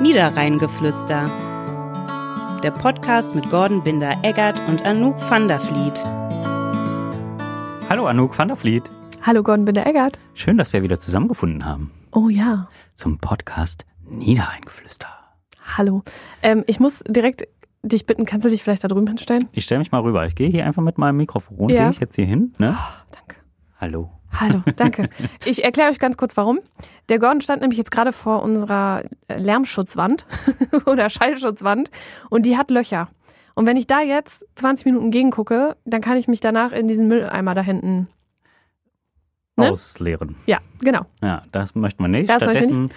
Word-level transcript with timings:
Niederrheingeflüster. 0.00 1.26
Der 2.62 2.70
Podcast 2.70 3.34
mit 3.34 3.50
Gordon 3.50 3.82
Binder-Eggert 3.82 4.58
und 4.66 4.82
Anouk 4.82 5.16
van 5.30 5.46
der 5.46 5.60
Vliet. 5.60 6.02
Hallo 7.86 8.06
Anouk 8.06 8.38
van 8.38 8.48
der 8.48 8.56
Vliet. 8.56 8.84
Hallo 9.20 9.42
Gordon 9.42 9.66
Binder-Eggert. 9.66 10.18
Schön, 10.32 10.56
dass 10.56 10.72
wir 10.72 10.82
wieder 10.82 10.98
zusammengefunden 10.98 11.66
haben. 11.66 11.90
Oh 12.12 12.30
ja. 12.30 12.66
Zum 12.94 13.18
Podcast 13.18 13.84
Niederrheingeflüster. 14.08 15.08
Hallo. 15.76 16.02
Ähm, 16.42 16.64
ich 16.66 16.80
muss 16.80 17.04
direkt 17.06 17.46
dich 17.82 18.06
bitten, 18.06 18.24
kannst 18.24 18.46
du 18.46 18.50
dich 18.50 18.62
vielleicht 18.62 18.82
da 18.82 18.88
drüben 18.88 19.06
hinstellen? 19.06 19.50
Ich 19.52 19.64
stelle 19.64 19.80
mich 19.80 19.92
mal 19.92 20.00
rüber. 20.00 20.24
Ich 20.24 20.34
gehe 20.34 20.48
hier 20.48 20.64
einfach 20.64 20.82
mit 20.82 20.96
meinem 20.96 21.18
Mikrofon. 21.18 21.68
Ja. 21.68 21.82
Gehe 21.82 21.90
ich 21.90 22.00
jetzt 22.00 22.16
hier 22.16 22.26
hin? 22.26 22.54
Ne? 22.56 22.74
Oh, 22.74 23.14
danke. 23.14 23.36
Hallo. 23.78 24.10
Hallo, 24.32 24.62
danke. 24.76 25.08
Ich 25.44 25.64
erkläre 25.64 25.90
euch 25.90 25.98
ganz 25.98 26.16
kurz 26.16 26.36
warum. 26.36 26.60
Der 27.08 27.18
Gordon 27.18 27.40
stand 27.40 27.62
nämlich 27.62 27.78
jetzt 27.78 27.90
gerade 27.90 28.12
vor 28.12 28.42
unserer 28.42 29.02
äh, 29.28 29.38
Lärmschutzwand 29.38 30.26
oder 30.86 31.10
Schallschutzwand 31.10 31.90
und 32.30 32.46
die 32.46 32.56
hat 32.56 32.70
Löcher. 32.70 33.08
Und 33.54 33.66
wenn 33.66 33.76
ich 33.76 33.86
da 33.86 34.00
jetzt 34.00 34.46
20 34.56 34.86
Minuten 34.86 35.10
gegengucke, 35.10 35.76
dann 35.84 36.00
kann 36.00 36.16
ich 36.16 36.28
mich 36.28 36.40
danach 36.40 36.72
in 36.72 36.88
diesen 36.88 37.08
Mülleimer 37.08 37.54
da 37.54 37.62
hinten. 37.62 38.08
Ne? 39.56 39.70
Ausleeren. 39.70 40.36
Ja, 40.46 40.58
genau. 40.80 41.06
Ja, 41.22 41.42
das 41.52 41.74
möchten 41.74 42.02
wir 42.02 42.08
nicht. 42.08 42.30
Das 42.30 42.42
Stattdessen 42.42 42.90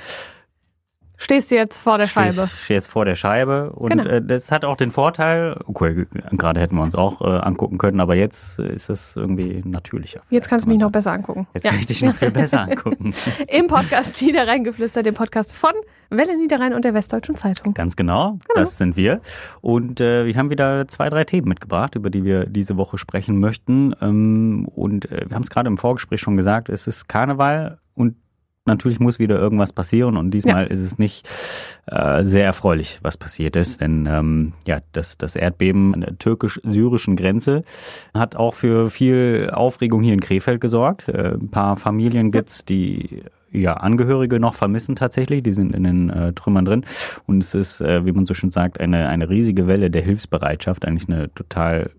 Stehst 1.24 1.52
du 1.52 1.56
jetzt 1.56 1.80
vor 1.80 1.98
der 1.98 2.08
Scheibe? 2.08 2.44
ich 2.54 2.64
stehe 2.66 2.78
jetzt 2.78 2.88
vor 2.88 3.06
der 3.06 3.16
Scheibe. 3.16 3.72
Und 3.72 3.92
Genau. 3.92 4.04
äh, 4.06 4.22
das 4.22 4.52
hat 4.52 4.66
auch 4.66 4.76
den 4.76 4.92
Vorteil, 4.92 5.58
okay, 5.66 6.06
gerade 6.32 6.60
hätten 6.60 6.76
wir 6.76 6.84
uns 6.84 6.96
auch 6.96 7.22
äh, 7.22 7.26
angucken 7.40 7.78
können, 7.78 8.02
aber 8.02 8.16
jetzt 8.16 8.60
ist 8.60 8.90
es 8.90 9.16
irgendwie 9.16 9.62
natürlicher. 9.64 10.22
Jetzt 10.30 10.50
kannst 10.50 10.66
du 10.66 10.70
mich 10.70 10.80
noch 10.80 10.92
besser 10.92 11.14
angucken. 11.14 11.48
Jetzt 11.54 11.64
Ja. 11.64 11.72
kann 11.72 11.80
ich 11.80 11.86
dich 11.86 12.04
noch 12.04 12.14
viel 12.16 12.32
besser 12.32 12.62
angucken. 12.64 13.14
Im 13.48 13.68
Podcast 13.68 14.22
Niederrheingeflüster, 14.22 15.02
dem 15.02 15.14
Podcast 15.16 15.56
von 15.56 15.72
Welle 16.10 16.38
Niederrhein 16.38 16.74
und 16.74 16.84
der 16.84 16.94
Westdeutschen 16.94 17.36
Zeitung. 17.36 17.74
Ganz 17.74 17.96
genau, 17.96 18.38
das 18.54 18.78
sind 18.78 18.98
wir. 18.98 19.22
Und 19.62 20.02
äh, 20.02 20.26
wir 20.26 20.36
haben 20.36 20.50
wieder 20.50 20.88
zwei, 20.90 21.10
drei 21.10 21.24
Themen 21.24 21.48
mitgebracht, 21.48 21.96
über 21.96 22.10
die 22.10 22.26
wir 22.26 22.46
diese 22.48 22.76
Woche 22.78 22.98
sprechen 22.98 23.40
möchten. 23.40 23.96
Ähm, 24.02 24.68
und 24.76 25.10
äh, 25.12 25.26
wir 25.30 25.36
haben 25.36 25.44
es 25.44 25.50
gerade 25.50 25.68
im 25.70 25.78
Vorgespräch 25.78 26.20
schon 26.22 26.36
gesagt, 26.36 26.68
es 26.70 26.86
ist 26.86 27.08
Karneval 27.08 27.80
und 27.96 28.16
natürlich 28.66 29.00
muss 29.00 29.20
wieder 29.20 29.38
irgendwas 29.38 29.74
passieren. 29.74 30.18
Und 30.18 30.32
diesmal 30.32 30.68
ist 30.68 30.80
es 30.80 30.98
nicht 30.98 31.28
äh, 31.86 32.24
sehr 32.24 32.46
erfreulich, 32.46 33.00
was 33.02 33.18
passiert 33.18 33.56
ist. 33.56 33.82
Denn 33.82 34.08
ähm, 34.10 34.54
ja, 34.66 34.80
das, 34.92 35.18
das 35.18 35.36
Erdbeben 35.36 35.94
an 35.94 36.02
der 36.02 36.18
türkisch-syrischen 36.18 37.16
Grenze 37.16 37.64
hat 38.14 38.36
auch 38.36 38.54
für 38.54 38.90
viel 38.90 39.50
Aufregung 39.54 40.02
hier 40.02 40.14
in 40.14 40.22
Krefeld 40.22 40.62
gesorgt. 40.62 41.08
Äh, 41.10 41.34
ein 41.34 41.50
paar 41.50 41.78
Familien 41.78 42.32
gibt's, 42.32 42.66
die 42.66 43.24
ja, 43.52 43.74
Angehörige 43.76 44.40
noch 44.40 44.56
vermissen 44.56 44.96
tatsächlich. 44.96 45.44
Die 45.44 45.54
sind 45.54 45.76
in 45.76 45.84
den 45.84 46.10
äh, 46.10 46.34
Trümmern 46.34 46.66
drin. 46.66 46.86
Und 47.28 47.44
es 47.44 47.54
ist, 47.54 47.82
äh, 47.82 48.06
wie 48.06 48.12
man 48.12 48.26
so 48.26 48.34
schön 48.34 48.52
sagt, 48.52 48.80
eine, 48.80 49.08
eine 49.10 49.30
riesige 49.30 49.68
Welle 49.68 49.92
der 49.92 50.02
Hilfsbereitschaft. 50.02 50.86
Eigentlich 50.86 51.08
eine 51.08 51.32
total 51.34 51.92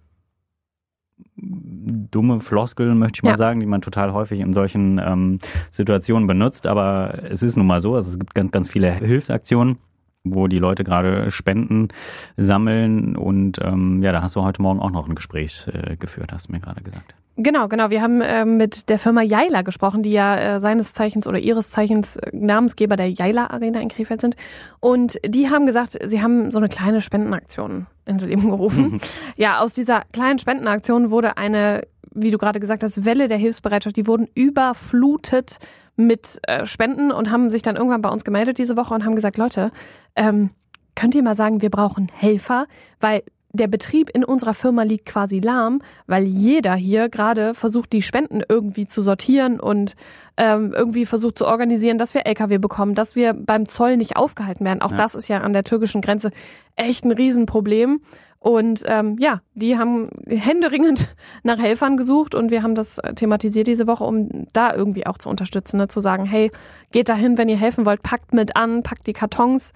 dumme 1.37 2.41
Floskel, 2.41 2.95
möchte 2.95 3.19
ich 3.19 3.23
mal 3.23 3.31
Ja. 3.31 3.37
sagen, 3.37 3.61
die 3.61 3.67
man 3.67 3.81
total 3.81 4.13
häufig 4.13 4.41
in 4.41 4.53
solchen 4.53 5.01
ähm, 5.05 5.39
Situationen 5.71 6.27
benutzt. 6.27 6.67
Aber 6.67 7.15
es 7.29 7.43
ist 7.43 7.57
nun 7.57 7.67
mal 7.67 7.81
so, 7.81 7.95
also 7.95 8.09
es 8.11 8.19
gibt 8.19 8.35
ganz, 8.35 8.53
ganz 8.53 8.69
viele 8.71 8.93
Hilfsaktionen 8.93 9.79
wo 10.25 10.49
die 10.49 10.59
Leute 10.59 10.85
gerade 10.85 11.31
Spenden 11.31 11.89
sammeln 12.37 13.17
und 13.17 13.59
ähm, 13.63 14.03
ja, 14.03 14.11
da 14.11 14.23
hast 14.23 14.35
du 14.37 14.43
heute 14.43 14.63
Morgen 14.63 14.81
auch 14.81 14.91
noch 14.91 15.07
ein 15.07 15.15
Gespräch 15.15 15.67
äh, 15.73 15.97
geführt, 15.97 16.33
hast 16.33 16.49
du 16.49 16.53
mir 16.53 16.61
gerade 16.61 16.83
gesagt. 16.83 17.15
Genau, 17.37 17.67
genau. 17.67 17.91
Wir 17.91 18.01
haben 18.01 18.21
ähm, 18.23 18.57
mit 18.57 18.89
der 18.89 18.99
Firma 18.99 19.21
Jaila 19.21 19.63
gesprochen, 19.63 20.03
die 20.03 20.13
ja 20.13 20.57
äh, 20.57 20.61
seines 20.61 20.93
Zeichens 20.93 21.27
oder 21.27 21.39
ihres 21.39 21.71
Zeichens 21.71 22.17
äh, 22.17 22.31
Namensgeber 22.33 22.95
der 22.95 23.11
Jaila 23.11 23.49
Arena 23.49 23.81
in 23.81 23.89
Krefeld 23.89 24.21
sind. 24.21 24.37
Und 24.79 25.19
die 25.27 25.51
haben 25.51 25.67
gesagt, 25.67 25.99
sie 26.05 26.23
haben 26.23 26.53
so 26.53 26.59
eine 26.59 26.69
kleine 26.69 27.01
Spendenaktion 27.01 27.87
ins 28.07 28.25
Leben 28.25 28.51
gerufen. 28.51 29.01
ja, 29.37 29.59
aus 29.59 29.75
dieser 29.75 30.03
kleinen 30.13 30.39
Spendenaktion 30.39 31.11
wurde 31.11 31.37
eine, 31.37 31.83
wie 32.13 32.31
du 32.31 32.39
gerade 32.39 32.61
gesagt 32.61 32.85
hast, 32.85 33.05
Welle 33.05 33.27
der 33.27 33.39
Hilfsbereitschaft. 33.39 33.97
Die 33.97 34.07
wurden 34.07 34.29
überflutet 34.35 35.59
mit 35.97 36.41
äh, 36.43 36.67
Spenden 36.67 37.13
und 37.13 37.31
haben 37.31 37.51
sich 37.51 37.63
dann 37.63 37.77
irgendwann 37.77 38.03
bei 38.03 38.11
uns 38.11 38.25
gemeldet 38.25 38.59
diese 38.59 38.77
Woche 38.77 38.95
und 38.95 39.05
haben 39.05 39.15
gesagt, 39.15 39.37
Leute, 39.37 39.71
ähm, 40.17 40.51
könnt 40.97 41.15
ihr 41.15 41.23
mal 41.23 41.35
sagen, 41.35 41.63
wir 41.63 41.71
brauchen 41.71 42.09
Helfer, 42.15 42.67
weil 43.01 43.23
der 43.55 43.69
Betrieb 43.69 44.11
in 44.11 44.25
unserer 44.25 44.53
Firma 44.53 44.83
liegt 44.83 45.07
quasi 45.07 45.39
lahm, 45.39 45.81
weil 46.09 46.25
jeder 46.25 46.75
hier 46.75 47.09
gerade 47.09 47.55
versucht, 47.55 47.93
die 47.93 48.03
Spenden 48.03 48.43
irgendwie 48.49 48.89
zu 48.89 49.01
sortieren 49.01 49.61
und 49.61 49.95
ähm, 50.37 50.73
irgendwie 50.77 51.07
versucht 51.07 51.39
zu 51.39 51.47
organisieren, 51.47 51.97
dass 51.97 52.15
wir 52.15 52.27
LKW 52.27 52.59
bekommen, 52.59 52.97
dass 52.97 53.15
wir 53.15 53.33
beim 53.33 53.69
Zoll 53.69 53.97
nicht 53.97 54.17
aufgehalten 54.17 54.65
werden. 54.65 54.83
Auch 54.83 54.91
Ja. 54.91 54.97
das 54.97 55.15
ist 55.15 55.29
ja 55.29 55.41
an 55.41 55.53
der 55.53 55.63
türkischen 55.63 56.01
Grenze 56.01 56.31
echt 56.75 57.05
ein 57.05 57.13
Riesenproblem. 57.13 58.01
Und 58.45 58.83
ähm, 58.85 59.17
ja, 59.19 59.41
die 59.55 59.79
haben 59.79 60.11
händeringend 60.27 61.09
nach 61.45 61.59
Helfern 61.59 61.97
gesucht 61.97 62.35
und 62.35 62.51
wir 62.51 62.63
haben 62.63 62.75
das 62.75 63.01
thematisiert 63.17 63.67
diese 63.67 63.87
Woche, 63.87 64.05
um 64.05 64.47
da 64.53 64.75
irgendwie 64.75 65.07
auch 65.07 65.17
zu 65.17 65.31
unterstützen, 65.31 65.79
ne? 65.79 65.89
zu 65.89 66.01
sagen, 66.01 66.27
hey, 66.27 66.51
geht 66.93 67.09
dahin, 67.09 67.39
wenn 67.39 67.49
ihr 67.49 67.57
helfen 67.57 67.87
wollt, 67.87 68.03
packt 68.03 68.35
mit 68.35 68.55
an, 68.55 68.83
packt 68.83 69.07
die 69.07 69.15
Kartons. 69.15 69.73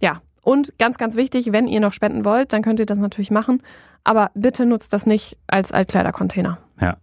Ja, 0.00 0.22
und 0.40 0.78
ganz, 0.78 0.98
ganz 0.98 1.16
wichtig, 1.16 1.50
wenn 1.50 1.66
ihr 1.66 1.80
noch 1.80 1.92
spenden 1.92 2.24
wollt, 2.24 2.52
dann 2.52 2.62
könnt 2.62 2.78
ihr 2.78 2.86
das 2.86 2.98
natürlich 2.98 3.32
machen. 3.32 3.60
Aber 4.04 4.30
bitte 4.34 4.66
nutzt 4.66 4.92
das 4.92 5.04
nicht 5.04 5.36
als 5.48 5.72
Altkleidercontainer. 5.72 6.58
Ja, 6.80 6.98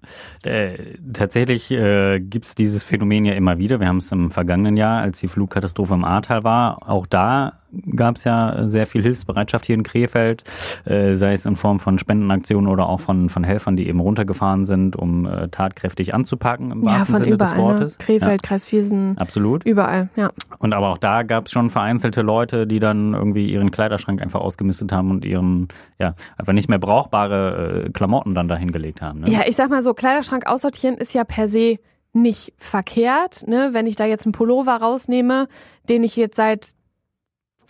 äh, 0.46 0.78
tatsächlich 1.12 1.70
äh, 1.70 2.22
gibt 2.22 2.46
es 2.46 2.56
dieses 2.56 2.82
Phänomen 2.82 3.26
ja 3.26 3.34
immer 3.34 3.58
wieder. 3.58 3.82
Wir 3.82 3.88
haben 3.88 3.98
es 3.98 4.10
im 4.14 4.32
vergangenen 4.32 4.78
Jahr, 4.78 5.02
als 5.02 5.20
die 5.20 5.28
Flutkatastrophe 5.28 5.96
im 5.96 6.06
Ahrtal 6.06 6.46
war, 6.46 6.90
auch 6.90 7.08
da 7.08 7.59
gab 7.96 8.16
es 8.18 8.24
ja 8.24 8.68
sehr 8.68 8.88
viel 8.88 9.02
Hilfsbereitschaft 9.02 9.66
hier 9.66 9.76
in 9.76 9.84
Krefeld, 9.84 10.44
äh, 10.86 11.14
sei 11.16 11.34
es 11.34 11.46
in 11.46 11.56
Form 11.56 11.80
von 11.80 12.00
Spendenaktionen 12.00 12.70
oder 12.70 12.90
auch 12.90 13.00
von, 13.00 13.30
von 13.30 13.44
Helfern, 13.44 13.76
die 13.76 13.88
eben 13.88 14.00
runtergefahren 14.00 14.66
sind, 14.66 14.96
um 14.96 15.26
äh, 15.26 15.50
tatkräftig 15.50 16.14
anzupacken 16.14 16.72
im 16.72 16.84
Ja, 16.84 16.92
wahrsten 16.92 17.16
von 17.16 17.24
Sinne 17.24 17.38
des 17.38 17.52
überall. 17.52 17.74
Ne? 17.74 17.80
Wortes. 17.80 17.98
Krefeld, 17.98 18.44
Kreis 18.44 18.66
Viersen, 18.68 19.14
Ja, 19.16 19.22
absolut. 19.22 19.66
überall, 19.66 20.10
ja. 20.16 20.32
Und 20.60 20.74
aber 20.74 20.90
auch 20.90 20.98
da 20.98 21.24
gab 21.24 21.46
es 21.46 21.52
schon 21.52 21.70
vereinzelte 21.70 22.22
Leute, 22.22 22.68
die 22.68 22.80
dann 22.80 23.14
irgendwie 23.14 23.52
ihren 23.52 23.72
Kleiderschrank 23.72 24.22
einfach 24.22 24.42
ausgemistet 24.42 24.92
haben 24.92 25.12
und 25.12 25.26
ihren, 25.26 25.68
ja, 26.00 26.16
einfach 26.38 26.54
nicht 26.54 26.70
mehr 26.70 26.80
brauchbare 26.80 27.86
äh, 27.86 27.90
Klamotten 27.92 28.34
dann 28.34 28.48
dahingelegt 28.48 29.02
haben. 29.02 29.22
Ne? 29.22 29.30
Ja, 29.30 29.42
ich 29.48 29.56
sag 29.56 29.70
mal 29.70 29.82
so, 29.82 29.94
Kleiderschrank 29.94 30.48
aussortieren 30.48 30.98
ist 30.98 31.14
ja 31.14 31.24
per 31.24 31.48
se 31.48 31.78
nicht 32.14 32.54
verkehrt. 32.58 33.48
Ne? 33.48 33.70
Wenn 33.74 33.86
ich 33.86 33.96
da 33.96 34.06
jetzt 34.06 34.26
einen 34.26 34.34
Pullover 34.34 34.78
rausnehme, 34.78 35.48
den 35.90 36.04
ich 36.04 36.16
jetzt 36.16 36.38
seit 36.38 36.72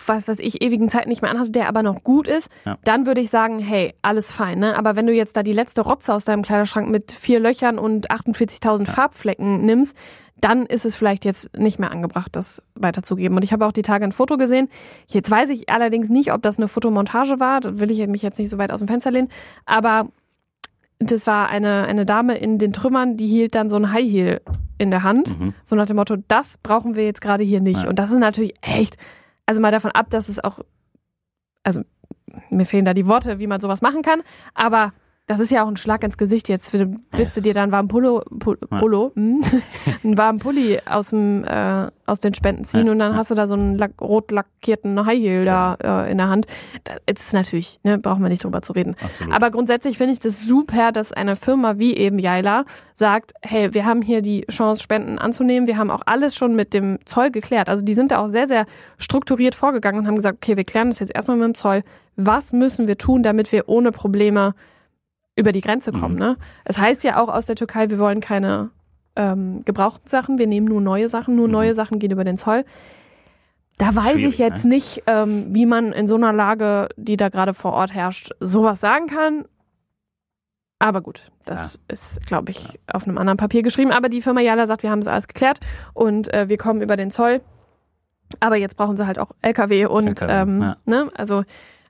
was 0.06 0.28
weiß 0.28 0.40
ich, 0.40 0.62
ewigen 0.62 0.90
Zeit 0.90 1.08
nicht 1.08 1.22
mehr 1.22 1.32
anhatte, 1.32 1.52
der 1.52 1.68
aber 1.68 1.84
noch 1.84 2.04
gut 2.04 2.28
ist, 2.28 2.50
Ja. 2.66 2.78
dann 2.84 3.06
würde 3.06 3.22
ich 3.22 3.30
sagen, 3.30 3.60
hey, 3.60 3.94
alles 4.02 4.32
fein. 4.32 4.60
Ne? 4.60 4.78
Aber 4.78 4.96
wenn 4.96 5.08
du 5.08 5.14
jetzt 5.14 5.36
da 5.38 5.44
die 5.44 5.54
letzte 5.54 5.82
Rotze 5.82 6.14
aus 6.14 6.26
deinem 6.26 6.42
Kleiderschrank 6.44 6.90
mit 6.90 7.12
vier 7.12 7.40
Löchern 7.40 7.78
und 7.78 8.10
48.000 8.12 8.86
Farbflecken 8.86 9.66
nimmst, 9.66 9.96
dann 10.42 10.66
ist 10.66 10.86
es 10.86 10.96
vielleicht 10.96 11.26
jetzt 11.26 11.58
nicht 11.58 11.80
mehr 11.80 11.92
angebracht, 11.92 12.34
das 12.34 12.64
weiterzugeben. 12.76 13.36
Und 13.36 13.44
ich 13.44 13.52
habe 13.52 13.66
auch 13.66 13.74
die 13.74 13.82
Tage 13.82 14.06
ein 14.06 14.14
Foto 14.14 14.38
gesehen. 14.38 14.70
Jetzt 15.08 15.30
weiß 15.30 15.50
ich 15.50 15.70
allerdings 15.70 16.10
nicht, 16.10 16.32
ob 16.32 16.42
das 16.42 16.58
eine 16.58 16.70
Fotomontage 16.70 17.42
war. 17.42 17.60
Da 17.60 17.80
will 17.80 17.92
ich 17.92 18.06
mich 18.08 18.22
jetzt 18.22 18.40
nicht 18.40 18.50
so 18.50 18.58
weit 18.58 18.72
aus 18.72 18.80
dem 18.80 18.88
Fenster 18.88 19.12
lehnen. 19.12 19.28
Aber 19.66 20.08
das 21.00 21.28
war 21.28 21.50
eine, 21.50 21.84
eine 21.86 22.06
Dame 22.06 22.38
in 22.38 22.58
den 22.58 22.72
Trümmern, 22.74 23.16
die 23.18 23.28
hielt 23.28 23.56
dann 23.56 23.70
so 23.70 23.76
ein 23.78 23.92
High 23.92 24.10
Heel 24.10 24.42
in 24.78 24.92
der 24.92 25.04
Hand. 25.04 25.38
Mhm. 25.40 25.54
So 25.64 25.76
nach 25.76 25.86
dem 25.86 25.98
Motto, 25.98 26.16
das 26.28 26.58
brauchen 26.58 26.96
wir 26.96 27.06
jetzt 27.06 27.22
gerade 27.22 27.44
hier 27.44 27.60
nicht. 27.62 27.84
Ja. 27.84 27.90
Und 27.90 28.00
das 28.00 28.12
ist 28.12 28.20
natürlich 28.20 28.54
echt, 28.62 28.98
also 29.50 29.62
mal 29.62 29.72
davon 29.72 29.90
ab, 29.90 30.12
dass 30.12 30.30
es 30.30 30.38
auch, 30.44 30.60
also 31.64 31.82
mir 32.52 32.68
fehlen 32.68 32.86
da 32.86 32.94
die 32.94 33.08
Worte, 33.08 33.40
wie 33.40 33.48
man 33.48 33.60
sowas 33.60 33.82
machen 33.82 34.04
kann, 34.04 34.22
aber 34.54 34.94
das 35.30 35.40
ist 35.40 35.52
ja 35.52 35.64
auch 35.64 35.68
ein 35.68 35.78
Schlag 35.78 36.04
ins 36.04 36.18
Gesicht. 36.18 36.50
Jetzt 36.50 36.74
willst 36.74 37.38
du 37.38 37.42
dir 37.42 37.54
dann 37.54 37.64
einen 37.64 37.72
warmen 37.72 37.88
Pullo, 37.88 38.24
Pu- 38.40 38.58
Ja. 38.72 38.78
Pullo, 38.80 39.12
hm, 39.16 39.44
einen 40.04 40.18
warmen 40.18 40.40
Pulli 40.40 40.80
aus 40.90 41.12
dem 41.12 41.44
äh, 41.44 41.88
aus 42.08 42.20
den 42.20 42.34
Spenden 42.34 42.64
ziehen 42.64 42.88
Ja, 42.88 42.92
und 42.92 42.98
dann 42.98 43.16
hast 43.16 43.30
du 43.30 43.36
da 43.36 43.46
so 43.46 43.54
einen 43.54 43.78
lack, 43.78 43.92
rot 44.02 44.32
lackierten 44.32 45.06
High 45.06 45.20
Heel 45.20 45.46
da 45.46 45.78
äh, 46.08 46.12
in 46.12 46.18
der 46.18 46.30
Hand. 46.30 46.48
Das 47.06 47.20
ist 47.28 47.34
natürlich, 47.34 47.80
ne, 47.84 48.00
brauchen 48.00 48.24
wir 48.24 48.30
nicht 48.30 48.44
drüber 48.44 48.64
zu 48.64 48.74
reden. 48.74 48.96
Absolut. 49.00 49.32
Aber 49.32 49.52
grundsätzlich 49.52 50.00
finde 50.00 50.14
ich 50.14 50.20
das 50.20 50.42
super, 50.42 50.92
dass 50.92 51.14
eine 51.14 51.36
Firma 51.36 51.78
wie 51.78 51.96
eben 51.96 52.18
Jaila 52.18 52.66
sagt, 52.96 53.34
hey, 53.44 53.72
wir 53.76 53.86
haben 53.86 54.02
hier 54.02 54.24
die 54.24 54.42
Chance, 54.50 54.82
Spenden 54.82 55.20
anzunehmen. 55.20 55.68
Wir 55.68 55.78
haben 55.78 55.92
auch 55.92 56.02
alles 56.08 56.36
schon 56.36 56.56
mit 56.56 56.74
dem 56.74 56.98
Zoll 57.06 57.30
geklärt. 57.30 57.70
Also 57.70 57.86
die 57.86 57.94
sind 57.94 58.10
da 58.12 58.18
auch 58.18 58.30
sehr, 58.30 58.48
sehr 58.48 58.66
strukturiert 58.98 59.54
vorgegangen 59.54 60.00
und 60.02 60.08
haben 60.08 60.16
gesagt, 60.16 60.40
okay, 60.42 60.58
wir 60.58 60.64
klären 60.64 60.90
das 60.90 60.98
jetzt 60.98 61.14
erstmal 61.14 61.38
mit 61.38 61.46
dem 61.46 61.54
Zoll. 61.56 61.84
Was 62.16 62.52
müssen 62.52 62.88
wir 62.88 62.98
tun, 62.98 63.22
damit 63.22 63.52
wir 63.52 63.70
ohne 63.70 63.92
Probleme 63.92 64.56
über 65.40 65.52
die 65.52 65.62
Grenze 65.62 65.92
kommen? 65.92 66.16
Mhm. 66.16 66.20
Ne? 66.20 66.38
Es 66.66 66.78
heißt 66.78 67.04
ja 67.04 67.18
auch 67.18 67.30
aus 67.30 67.46
der 67.46 67.56
Türkei, 67.56 67.90
wir 67.90 67.98
wollen 68.00 68.20
keine 68.22 68.70
ähm, 69.16 69.62
gebrauchten 69.66 70.08
Sachen, 70.08 70.38
wir 70.38 70.48
nehmen 70.48 70.68
nur 70.68 70.82
neue 70.82 71.10
Sachen, 71.10 71.36
nur 71.36 71.48
Mhm. 71.48 71.54
neue 71.54 71.74
Sachen 71.74 72.00
gehen 72.00 72.12
über 72.12 72.24
den 72.24 72.38
Zoll. 72.38 72.64
Da 73.78 73.96
weiß 73.96 74.18
ich 74.18 74.38
jetzt 74.38 74.66
ne? 74.66 74.76
nicht, 74.76 75.04
ähm, 75.08 75.48
wie 75.56 75.66
man 75.66 75.94
in 75.94 76.08
so 76.08 76.16
einer 76.16 76.34
Lage, 76.34 76.90
die 76.98 77.16
da 77.16 77.30
gerade 77.30 77.54
vor 77.54 77.72
Ort 77.74 77.94
herrscht, 77.94 78.32
sowas 78.40 78.82
sagen 78.82 79.08
kann. 79.08 79.46
Aber 80.80 81.02
gut, 81.02 81.32
das 81.46 81.80
ist, 81.90 82.26
glaube 82.26 82.52
ich, 82.52 82.80
auf 82.92 83.06
einem 83.08 83.18
anderen 83.18 83.38
Papier 83.38 83.64
geschrieben. 83.64 83.92
Aber 83.92 84.08
die 84.10 84.22
Firma 84.22 84.42
Jala 84.42 84.68
sagt, 84.68 84.84
wir 84.84 84.92
haben 84.92 85.00
es 85.00 85.08
alles 85.08 85.28
geklärt 85.28 85.60
und 85.94 86.34
äh, 86.34 86.48
wir 86.48 86.58
kommen 86.58 86.82
über 86.82 86.96
den 86.98 87.12
Zoll. 87.12 87.42
Aber 88.40 88.56
jetzt 88.56 88.78
brauchen 88.78 88.96
sie 88.96 89.08
halt 89.08 89.20
auch 89.20 89.32
LKW 89.42 89.86
und 89.88 90.22
LKW, 90.22 90.32
ähm, 90.32 90.62
ja. 90.62 90.78
ne, 90.86 91.10
also 91.16 91.44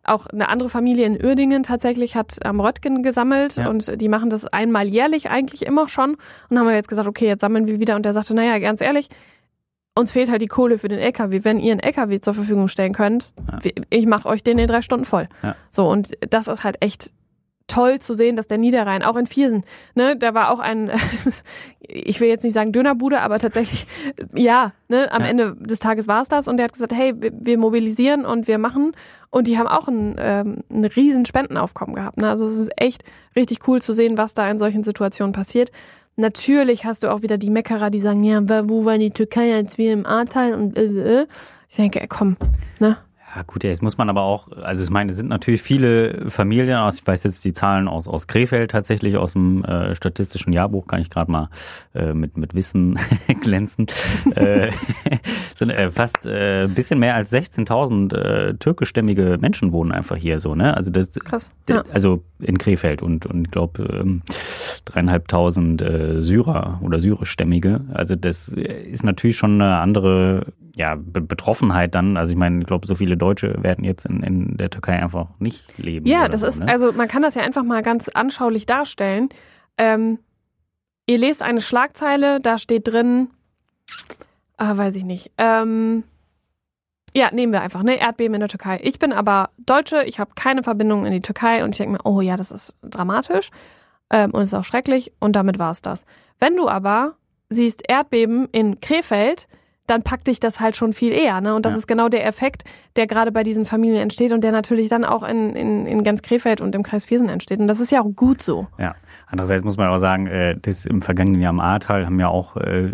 auch 0.09 0.25
eine 0.27 0.49
andere 0.49 0.69
Familie 0.69 1.05
in 1.05 1.23
Uerdingen 1.23 1.63
tatsächlich 1.63 2.15
hat 2.15 2.45
am 2.45 2.59
Röttgen 2.59 3.03
gesammelt 3.03 3.55
Ja. 3.55 3.69
und 3.69 3.99
die 4.01 4.09
machen 4.09 4.29
das 4.29 4.45
einmal 4.47 4.87
jährlich 4.87 5.29
eigentlich 5.29 5.65
immer 5.65 5.87
schon 5.87 6.17
und 6.49 6.59
haben 6.59 6.67
wir 6.67 6.75
jetzt 6.75 6.89
gesagt, 6.89 7.07
okay, 7.07 7.27
jetzt 7.27 7.41
sammeln 7.41 7.67
wir 7.67 7.79
wieder 7.79 7.95
und 7.95 8.03
der 8.03 8.13
sagte, 8.13 8.33
naja, 8.33 8.57
ganz 8.59 8.81
ehrlich, 8.81 9.09
uns 9.95 10.11
fehlt 10.11 10.29
halt 10.31 10.41
die 10.41 10.47
Kohle 10.47 10.77
für 10.77 10.87
den 10.87 10.99
LKW. 10.99 11.41
Wenn 11.43 11.59
ihr 11.59 11.71
einen 11.73 11.81
LKW 11.81 12.21
zur 12.21 12.33
Verfügung 12.33 12.67
stellen 12.69 12.93
könnt, 12.93 13.33
Ja. 13.51 13.59
ich 13.89 14.05
mache 14.05 14.27
euch 14.29 14.43
den 14.43 14.57
in 14.59 14.67
drei 14.67 14.81
Stunden 14.81 15.05
voll. 15.05 15.27
Ja. 15.43 15.55
So 15.69 15.89
und 15.89 16.11
das 16.29 16.47
ist 16.47 16.63
halt 16.63 16.77
echt 16.81 17.11
toll 17.69 17.99
zu 17.99 18.13
sehen, 18.13 18.35
dass 18.35 18.47
der 18.47 18.57
Niederrhein, 18.57 19.03
auch 19.03 19.15
in 19.15 19.25
Viersen, 19.27 19.63
ne, 19.95 20.17
da 20.17 20.33
war 20.33 20.51
auch 20.51 20.59
ein, 20.59 20.91
ich 21.79 22.19
will 22.19 22.27
jetzt 22.27 22.43
nicht 22.43 22.53
sagen 22.53 22.73
Dönerbude, 22.73 23.21
aber 23.21 23.39
tatsächlich, 23.39 23.87
ja, 24.35 24.73
ne, 24.89 25.11
am 25.11 25.21
Ja. 25.21 25.27
Ende 25.29 25.55
des 25.55 25.79
Tages 25.79 26.07
war 26.07 26.21
es 26.21 26.27
das 26.27 26.47
und 26.47 26.57
der 26.57 26.65
hat 26.65 26.73
gesagt, 26.73 26.91
hey, 26.93 27.13
wir- 27.17 27.57
mobilisieren 27.57 28.25
und 28.25 28.47
wir 28.47 28.57
machen 28.57 28.91
und 29.29 29.47
die 29.47 29.57
haben 29.57 29.67
auch 29.67 29.87
ein, 29.87 30.15
ähm, 30.19 30.57
ein 30.69 30.83
riesen 30.83 31.25
Spendenaufkommen 31.25 31.95
gehabt, 31.95 32.17
ne, 32.17 32.29
also 32.29 32.45
es 32.47 32.57
ist 32.57 32.71
echt 32.75 33.03
richtig 33.35 33.67
cool 33.67 33.81
zu 33.81 33.93
sehen, 33.93 34.17
was 34.17 34.33
da 34.33 34.49
in 34.49 34.57
solchen 34.59 34.83
Situationen 34.83 35.33
passiert. 35.33 35.71
Natürlich 36.15 36.83
hast 36.83 37.03
du 37.03 37.11
auch 37.11 37.21
wieder 37.21 37.37
die 37.37 37.49
Meckerer, 37.49 37.89
die 37.89 37.99
sagen, 37.99 38.23
ja, 38.25 38.41
wo 38.67 38.83
war 38.83 38.97
die 38.97 39.11
Türkei, 39.11 39.55
als 39.55 39.77
wir 39.77 39.93
im 39.93 40.05
A-Teil 40.05 40.53
und 40.53 40.77
äh, 40.77 41.21
äh. 41.21 41.27
ich 41.69 41.77
denke, 41.77 42.05
komm, 42.09 42.35
ne, 42.79 42.97
Ja, 43.35 43.43
gut, 43.43 43.63
jetzt 43.63 43.83
muss 43.83 43.97
man 43.97 44.09
aber 44.09 44.23
auch, 44.23 44.51
also 44.63 44.83
ich 44.83 44.89
meine, 44.89 45.11
es 45.11 45.17
sind 45.17 45.29
natürlich 45.29 45.61
viele 45.61 46.29
Familien 46.31 46.77
aus, 46.77 46.99
ich 46.99 47.05
weiß 47.05 47.23
jetzt 47.25 47.45
die 47.45 47.53
Zahlen 47.53 47.87
aus, 47.87 48.07
aus 48.07 48.25
Krefeld 48.25 48.71
tatsächlich, 48.71 49.17
aus 49.17 49.33
dem 49.33 49.63
äh, 49.63 49.95
statistischen 49.95 50.51
Jahrbuch, 50.51 50.87
kann 50.87 50.99
ich 50.99 51.11
gerade 51.11 51.31
mal 51.31 51.49
äh, 51.93 52.13
mit, 52.13 52.37
mit 52.37 52.55
Wissen 52.55 52.97
glänzen. 53.41 53.85
äh, 54.33 54.71
sind 55.55 55.69
äh, 55.69 55.91
fast 55.91 56.25
äh, 56.25 56.63
ein 56.63 56.73
bisschen 56.73 56.99
mehr 56.99 57.13
als 57.13 57.31
16.000 57.31 58.15
äh, 58.15 58.53
türkischstämmige 58.55 59.37
Menschen 59.39 59.73
wohnen 59.73 59.91
einfach 59.91 60.15
hier 60.15 60.39
so, 60.39 60.55
ne? 60.55 60.75
Also 60.75 60.89
das, 60.89 61.11
krass. 61.11 61.51
Ja. 61.69 61.83
Also 61.93 62.23
in 62.39 62.57
Krefeld 62.57 63.03
und, 63.03 63.27
und 63.27 63.45
ich 63.45 63.51
glaube 63.51 63.83
ähm, 63.83 64.23
dreieinhalbtausend 64.85 65.81
äh, 65.83 66.21
Syrer 66.23 66.79
oder 66.81 66.99
syrischstämmige. 66.99 67.81
Also 67.93 68.15
das 68.15 68.47
ist 68.47 69.03
natürlich 69.03 69.37
schon 69.37 69.61
eine 69.61 69.77
andere 69.77 70.47
ja, 70.79 70.95
Be 70.95 71.19
Betroffenheit 71.19 71.93
dann. 71.93 72.15
Also 72.15 72.31
ich 72.31 72.37
meine, 72.37 72.61
ich 72.61 72.65
glaube, 72.65 72.87
so 72.87 72.95
viele 72.95 73.17
Deutsche 73.17 73.61
werden 73.61 73.83
jetzt 73.83 74.05
in, 74.05 74.23
in 74.23 74.57
der 74.57 74.69
Türkei 74.69 74.93
einfach 74.93 75.27
nicht 75.37 75.77
leben. 75.77 76.07
Ja, 76.07 76.29
das 76.29 76.39
so, 76.39 76.47
ist, 76.47 76.61
ne? 76.61 76.69
also 76.69 76.93
man 76.93 77.09
kann 77.09 77.21
das 77.21 77.35
ja 77.35 77.41
einfach 77.41 77.63
mal 77.63 77.81
ganz 77.81 78.07
anschaulich 78.07 78.65
darstellen. 78.65 79.27
Ähm, 79.77 80.19
ihr 81.05 81.17
lest 81.17 81.43
eine 81.43 81.59
Schlagzeile, 81.59 82.39
da 82.39 82.57
steht 82.57 82.87
drin, 82.87 83.27
ah, 84.55 84.77
weiß 84.77 84.95
ich 84.95 85.03
nicht, 85.03 85.33
ähm, 85.37 86.05
ja, 87.13 87.29
nehmen 87.33 87.51
wir 87.51 87.61
einfach, 87.61 87.83
ne? 87.83 87.99
Erdbeben 87.99 88.35
in 88.35 88.39
der 88.39 88.49
Türkei. 88.49 88.79
Ich 88.81 88.99
bin 88.99 89.11
aber 89.11 89.49
Deutsche, 89.57 90.03
ich 90.03 90.17
habe 90.17 90.31
keine 90.35 90.63
Verbindung 90.63 91.05
in 91.05 91.11
die 91.11 91.21
Türkei 91.21 91.63
und 91.65 91.71
ich 91.71 91.77
denke 91.77 91.93
mir, 91.93 92.05
oh 92.05 92.21
ja, 92.21 92.37
das 92.37 92.51
ist 92.51 92.73
dramatisch 92.83 93.49
ähm, 94.11 94.31
und 94.31 94.43
ist 94.43 94.53
auch 94.53 94.63
schrecklich 94.63 95.11
und 95.19 95.35
damit 95.35 95.59
war 95.59 95.71
es 95.71 95.81
das. 95.81 96.05
Wenn 96.39 96.55
du 96.55 96.69
aber 96.69 97.15
siehst 97.49 97.81
Erdbeben 97.85 98.47
in 98.53 98.79
Krefeld, 98.79 99.47
dann 99.89 100.03
packt 100.03 100.27
dich 100.27 100.39
das 100.39 100.59
halt 100.59 100.75
schon 100.77 100.93
viel 100.93 101.11
eher, 101.11 101.41
ne? 101.41 101.55
Und 101.55 101.65
das 101.65 101.73
Ja. 101.73 101.79
ist 101.79 101.87
genau 101.87 102.09
der 102.09 102.25
Effekt, 102.25 102.63
der 102.95 103.07
gerade 103.07 103.31
bei 103.31 103.43
diesen 103.43 103.65
Familien 103.65 104.01
entsteht 104.01 104.31
und 104.31 104.43
der 104.43 104.51
natürlich 104.51 104.87
dann 104.89 105.03
auch 105.05 105.23
in, 105.27 105.55
in, 105.55 105.85
in 105.85 106.03
ganz 106.03 106.21
Krefeld 106.21 106.61
und 106.61 106.75
im 106.75 106.83
Kreis 106.83 107.05
Viersen 107.05 107.29
entsteht. 107.29 107.59
Und 107.59 107.67
das 107.67 107.79
ist 107.79 107.91
ja 107.91 108.01
auch 108.01 108.11
gut 108.15 108.41
so. 108.41 108.67
Ja. 108.77 108.95
Andererseits 109.27 109.63
muss 109.63 109.77
man 109.77 109.87
aber 109.87 109.99
sagen, 109.99 110.27
äh, 110.27 110.55
das 110.61 110.85
im 110.85 111.01
vergangenen 111.01 111.41
Jahr 111.41 111.51
im 111.53 111.59
Ahrtal 111.59 112.05
haben 112.05 112.19
ja 112.19 112.27
auch 112.29 112.55
äh, 112.57 112.91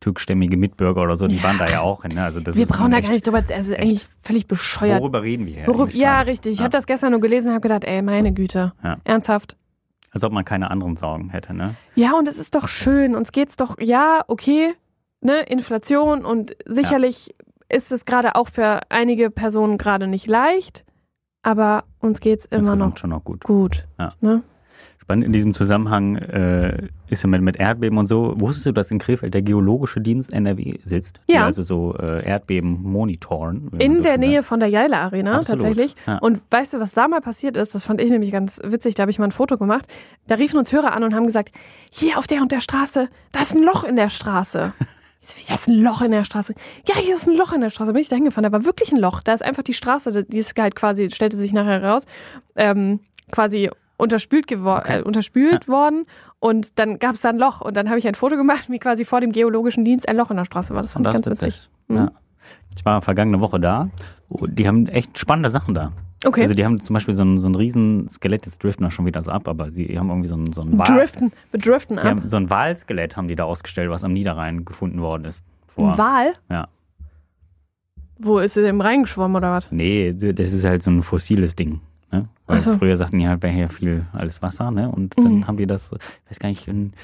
türkstämmige 0.00 0.56
Mitbürger 0.56 1.02
oder 1.02 1.16
so, 1.16 1.26
die 1.26 1.36
Ja. 1.36 1.42
waren 1.42 1.58
da 1.58 1.68
ja 1.68 1.80
auch. 1.80 2.04
Ne? 2.04 2.22
Also 2.22 2.40
das 2.40 2.56
Wir 2.56 2.62
ist 2.64 2.68
brauchen 2.72 2.90
da 2.92 3.00
gar 3.00 3.10
nicht 3.10 3.26
drüber, 3.26 3.40
ist 3.40 3.50
eigentlich 3.74 4.06
völlig 4.22 4.46
bescheuert. 4.46 5.00
Worüber 5.00 5.22
reden 5.22 5.46
wir 5.46 5.54
hier? 5.54 5.66
Worüber, 5.66 5.92
ja, 5.92 6.20
richtig. 6.20 6.52
Ich 6.52 6.58
Ja. 6.58 6.64
habe 6.64 6.72
das 6.72 6.86
gestern 6.86 7.10
nur 7.12 7.20
gelesen 7.20 7.48
und 7.48 7.54
habe 7.54 7.62
gedacht, 7.62 7.84
ey, 7.84 8.00
meine 8.02 8.32
Güte. 8.32 8.72
Ernsthaft. 9.04 9.56
Als 10.10 10.24
ob 10.24 10.32
man 10.32 10.44
keine 10.44 10.70
anderen 10.70 10.96
Sorgen 10.96 11.30
hätte, 11.30 11.52
ne? 11.52 11.74
Ja, 11.94 12.12
und 12.18 12.28
es 12.28 12.38
ist 12.38 12.54
doch 12.54 12.66
schön. 12.68 13.14
Uns 13.14 13.30
geht's 13.32 13.56
doch, 13.56 13.76
ja, 13.80 14.22
okay, 14.28 14.72
ne, 15.20 15.42
Inflation 15.42 16.24
und 16.24 16.56
sicherlich 16.66 17.34
ist 17.68 17.92
es 17.92 18.04
gerade 18.04 18.34
auch 18.34 18.48
für 18.48 18.80
einige 18.88 19.30
Personen 19.30 19.78
gerade 19.78 20.06
nicht 20.06 20.26
leicht, 20.26 20.84
aber 21.42 21.84
uns 22.00 22.20
geht's 22.20 22.44
immer 22.46 22.58
Insgesamt 22.60 22.80
noch 22.94 22.96
schon 22.98 23.10
noch 23.10 23.24
gut. 23.24 23.44
gut. 23.44 23.86
Ja. 23.98 24.14
Ne? 24.20 24.42
Spannend 24.98 25.24
in 25.24 25.32
diesem 25.32 25.54
Zusammenhang 25.54 26.16
äh, 26.16 26.88
ist 27.08 27.22
ja 27.22 27.30
mit, 27.30 27.40
mit 27.40 27.56
Erdbeben 27.56 27.96
und 27.96 28.08
so. 28.08 28.34
Wusstest 28.36 28.66
du, 28.66 28.72
dass 28.72 28.90
in 28.90 28.98
Krefeld 28.98 29.32
der 29.32 29.40
Geologische 29.40 30.02
Dienst 30.02 30.34
NRW 30.34 30.80
sitzt? 30.84 31.20
Ja. 31.30 31.46
also 31.46 31.62
so 31.62 31.94
äh, 31.98 32.22
Erdbeben 32.22 32.82
monitoren. 32.82 33.70
In 33.78 33.96
so 33.96 34.02
der 34.02 34.18
Nähe 34.18 34.40
sagt. 34.40 34.48
von 34.48 34.60
der 34.60 34.68
Jaila 34.68 35.00
Arena 35.00 35.38
Absolut. 35.38 35.62
tatsächlich. 35.62 35.96
Ja. 36.06 36.18
Und 36.18 36.42
weißt 36.50 36.74
du, 36.74 36.80
was 36.80 36.92
da 36.92 37.08
mal 37.08 37.22
passiert 37.22 37.56
ist? 37.56 37.74
Das 37.74 37.84
fand 37.84 38.02
ich 38.02 38.10
nämlich 38.10 38.32
ganz 38.32 38.60
witzig. 38.62 38.96
Da 38.96 39.02
habe 39.02 39.10
ich 39.10 39.18
mal 39.18 39.24
ein 39.24 39.32
Foto 39.32 39.56
gemacht. 39.56 39.86
Da 40.26 40.34
riefen 40.34 40.58
uns 40.58 40.72
Hörer 40.72 40.92
an 40.92 41.02
und 41.02 41.14
haben 41.14 41.24
gesagt, 41.24 41.54
hier 41.90 42.18
auf 42.18 42.26
der 42.26 42.42
und 42.42 42.52
der 42.52 42.60
Straße, 42.60 43.08
da 43.32 43.40
ist 43.40 43.54
ein 43.54 43.62
Loch 43.62 43.84
in 43.84 43.96
der 43.96 44.10
Straße. 44.10 44.74
Ich 45.20 45.26
so, 45.26 45.36
wie, 45.38 45.44
da 45.48 45.54
ist 45.54 45.68
ein 45.68 45.74
Loch 45.82 46.00
in 46.02 46.10
der 46.12 46.24
Straße. 46.24 46.54
Ja, 46.86 46.96
hier 46.96 47.14
ist 47.14 47.26
ein 47.26 47.36
Loch 47.36 47.52
in 47.52 47.60
der 47.60 47.70
Straße. 47.70 47.92
Bin 47.92 48.00
ich 48.02 48.08
da 48.08 48.16
hingefahren. 48.16 48.44
Da 48.44 48.52
war 48.52 48.64
wirklich 48.64 48.92
ein 48.92 48.98
Loch. 48.98 49.20
Da 49.22 49.32
ist 49.32 49.44
einfach 49.44 49.62
die 49.62 49.74
Straße, 49.74 50.24
die 50.24 50.38
ist 50.38 50.58
halt 50.58 50.74
quasi, 50.76 51.10
stellte 51.10 51.36
sich 51.36 51.52
nachher 51.52 51.82
raus, 51.82 52.04
ähm, 52.56 53.00
quasi 53.32 53.70
unterspült, 53.96 54.46
gewor 54.46 54.78
Okay. 54.78 55.00
äh, 55.00 55.02
unterspült 55.02 55.66
worden. 55.66 56.06
Und 56.38 56.78
dann 56.78 57.00
gab 57.00 57.14
es 57.14 57.20
da 57.20 57.30
ein 57.30 57.38
Loch. 57.38 57.60
Und 57.60 57.76
dann 57.76 57.88
habe 57.88 57.98
ich 57.98 58.06
ein 58.06 58.14
Foto 58.14 58.36
gemacht, 58.36 58.70
wie 58.70 58.78
quasi 58.78 59.04
vor 59.04 59.20
dem 59.20 59.32
geologischen 59.32 59.84
Dienst 59.84 60.08
ein 60.08 60.16
Loch 60.16 60.30
in 60.30 60.36
der 60.36 60.44
Straße 60.44 60.72
war. 60.74 60.82
Das 60.82 60.92
fand 60.92 61.04
Und 61.06 61.14
ich 61.14 61.20
das 61.20 61.26
ganz 61.26 61.42
witzig. 61.42 61.54
witzig. 61.54 61.70
Mhm. 61.88 61.96
Ja. 61.96 62.12
Ich 62.76 62.84
war 62.84 63.02
vergangene 63.02 63.40
Woche 63.40 63.58
da. 63.58 63.90
und 64.28 64.56
Die 64.56 64.68
haben 64.68 64.86
echt 64.86 65.18
spannende 65.18 65.48
Sachen 65.50 65.74
da. 65.74 65.90
Okay. 66.26 66.40
Also 66.42 66.54
die 66.54 66.64
haben 66.64 66.80
zum 66.82 66.94
Beispiel 66.94 67.14
so 67.14 67.22
ein, 67.24 67.38
so 67.38 67.46
ein 67.48 67.54
riesen 67.54 68.08
Skelett, 68.08 68.44
jetzt 68.46 68.62
driften 68.62 68.84
wir 68.84 68.90
schon 68.90 69.06
wieder 69.06 69.22
so 69.22 69.30
ab, 69.30 69.46
aber 69.46 69.70
sie 69.70 69.98
haben 69.98 70.08
irgendwie 70.08 70.28
so 70.28 70.34
ein, 70.36 70.52
so 70.52 70.62
ein 70.62 70.76
Wal. 70.76 70.86
Driften, 70.86 71.32
bedriften 71.52 71.98
ab. 71.98 72.20
so 72.24 72.36
ein 72.36 72.50
Walskelett 72.50 73.16
haben 73.16 73.28
die 73.28 73.36
da 73.36 73.44
ausgestellt, 73.44 73.88
was 73.90 74.02
am 74.02 74.12
Niederrhein 74.12 74.64
gefunden 74.64 75.00
worden 75.00 75.24
ist. 75.26 75.44
Vor, 75.66 75.92
Ein 75.92 75.98
Wal? 75.98 76.32
Ja. 76.50 76.68
Wo 78.18 78.38
ist 78.40 78.56
er 78.56 78.68
im 78.68 78.80
Rhein 78.80 79.02
geschwommen 79.02 79.36
oder 79.36 79.52
was? 79.52 79.70
Nee, 79.70 80.12
das 80.12 80.52
ist 80.52 80.64
halt 80.64 80.82
so 80.82 80.90
ein 80.90 81.02
fossiles 81.04 81.54
Ding. 81.54 81.80
Ne? 82.10 82.26
Weil 82.46 82.60
so. 82.62 82.76
früher 82.76 82.96
sagten 82.96 83.18
die 83.20 83.28
halt, 83.28 83.42
wäre 83.42 83.52
hier 83.52 83.68
viel 83.68 84.06
alles 84.12 84.42
Wasser, 84.42 84.70
ne? 84.72 84.90
Und 84.90 85.16
dann 85.16 85.36
Mhm. 85.36 85.46
haben 85.46 85.56
die 85.56 85.66
das, 85.66 85.92
ich 85.92 86.30
weiß 86.30 86.38
gar 86.40 86.48
nicht, 86.48 86.66
in, 86.66 86.94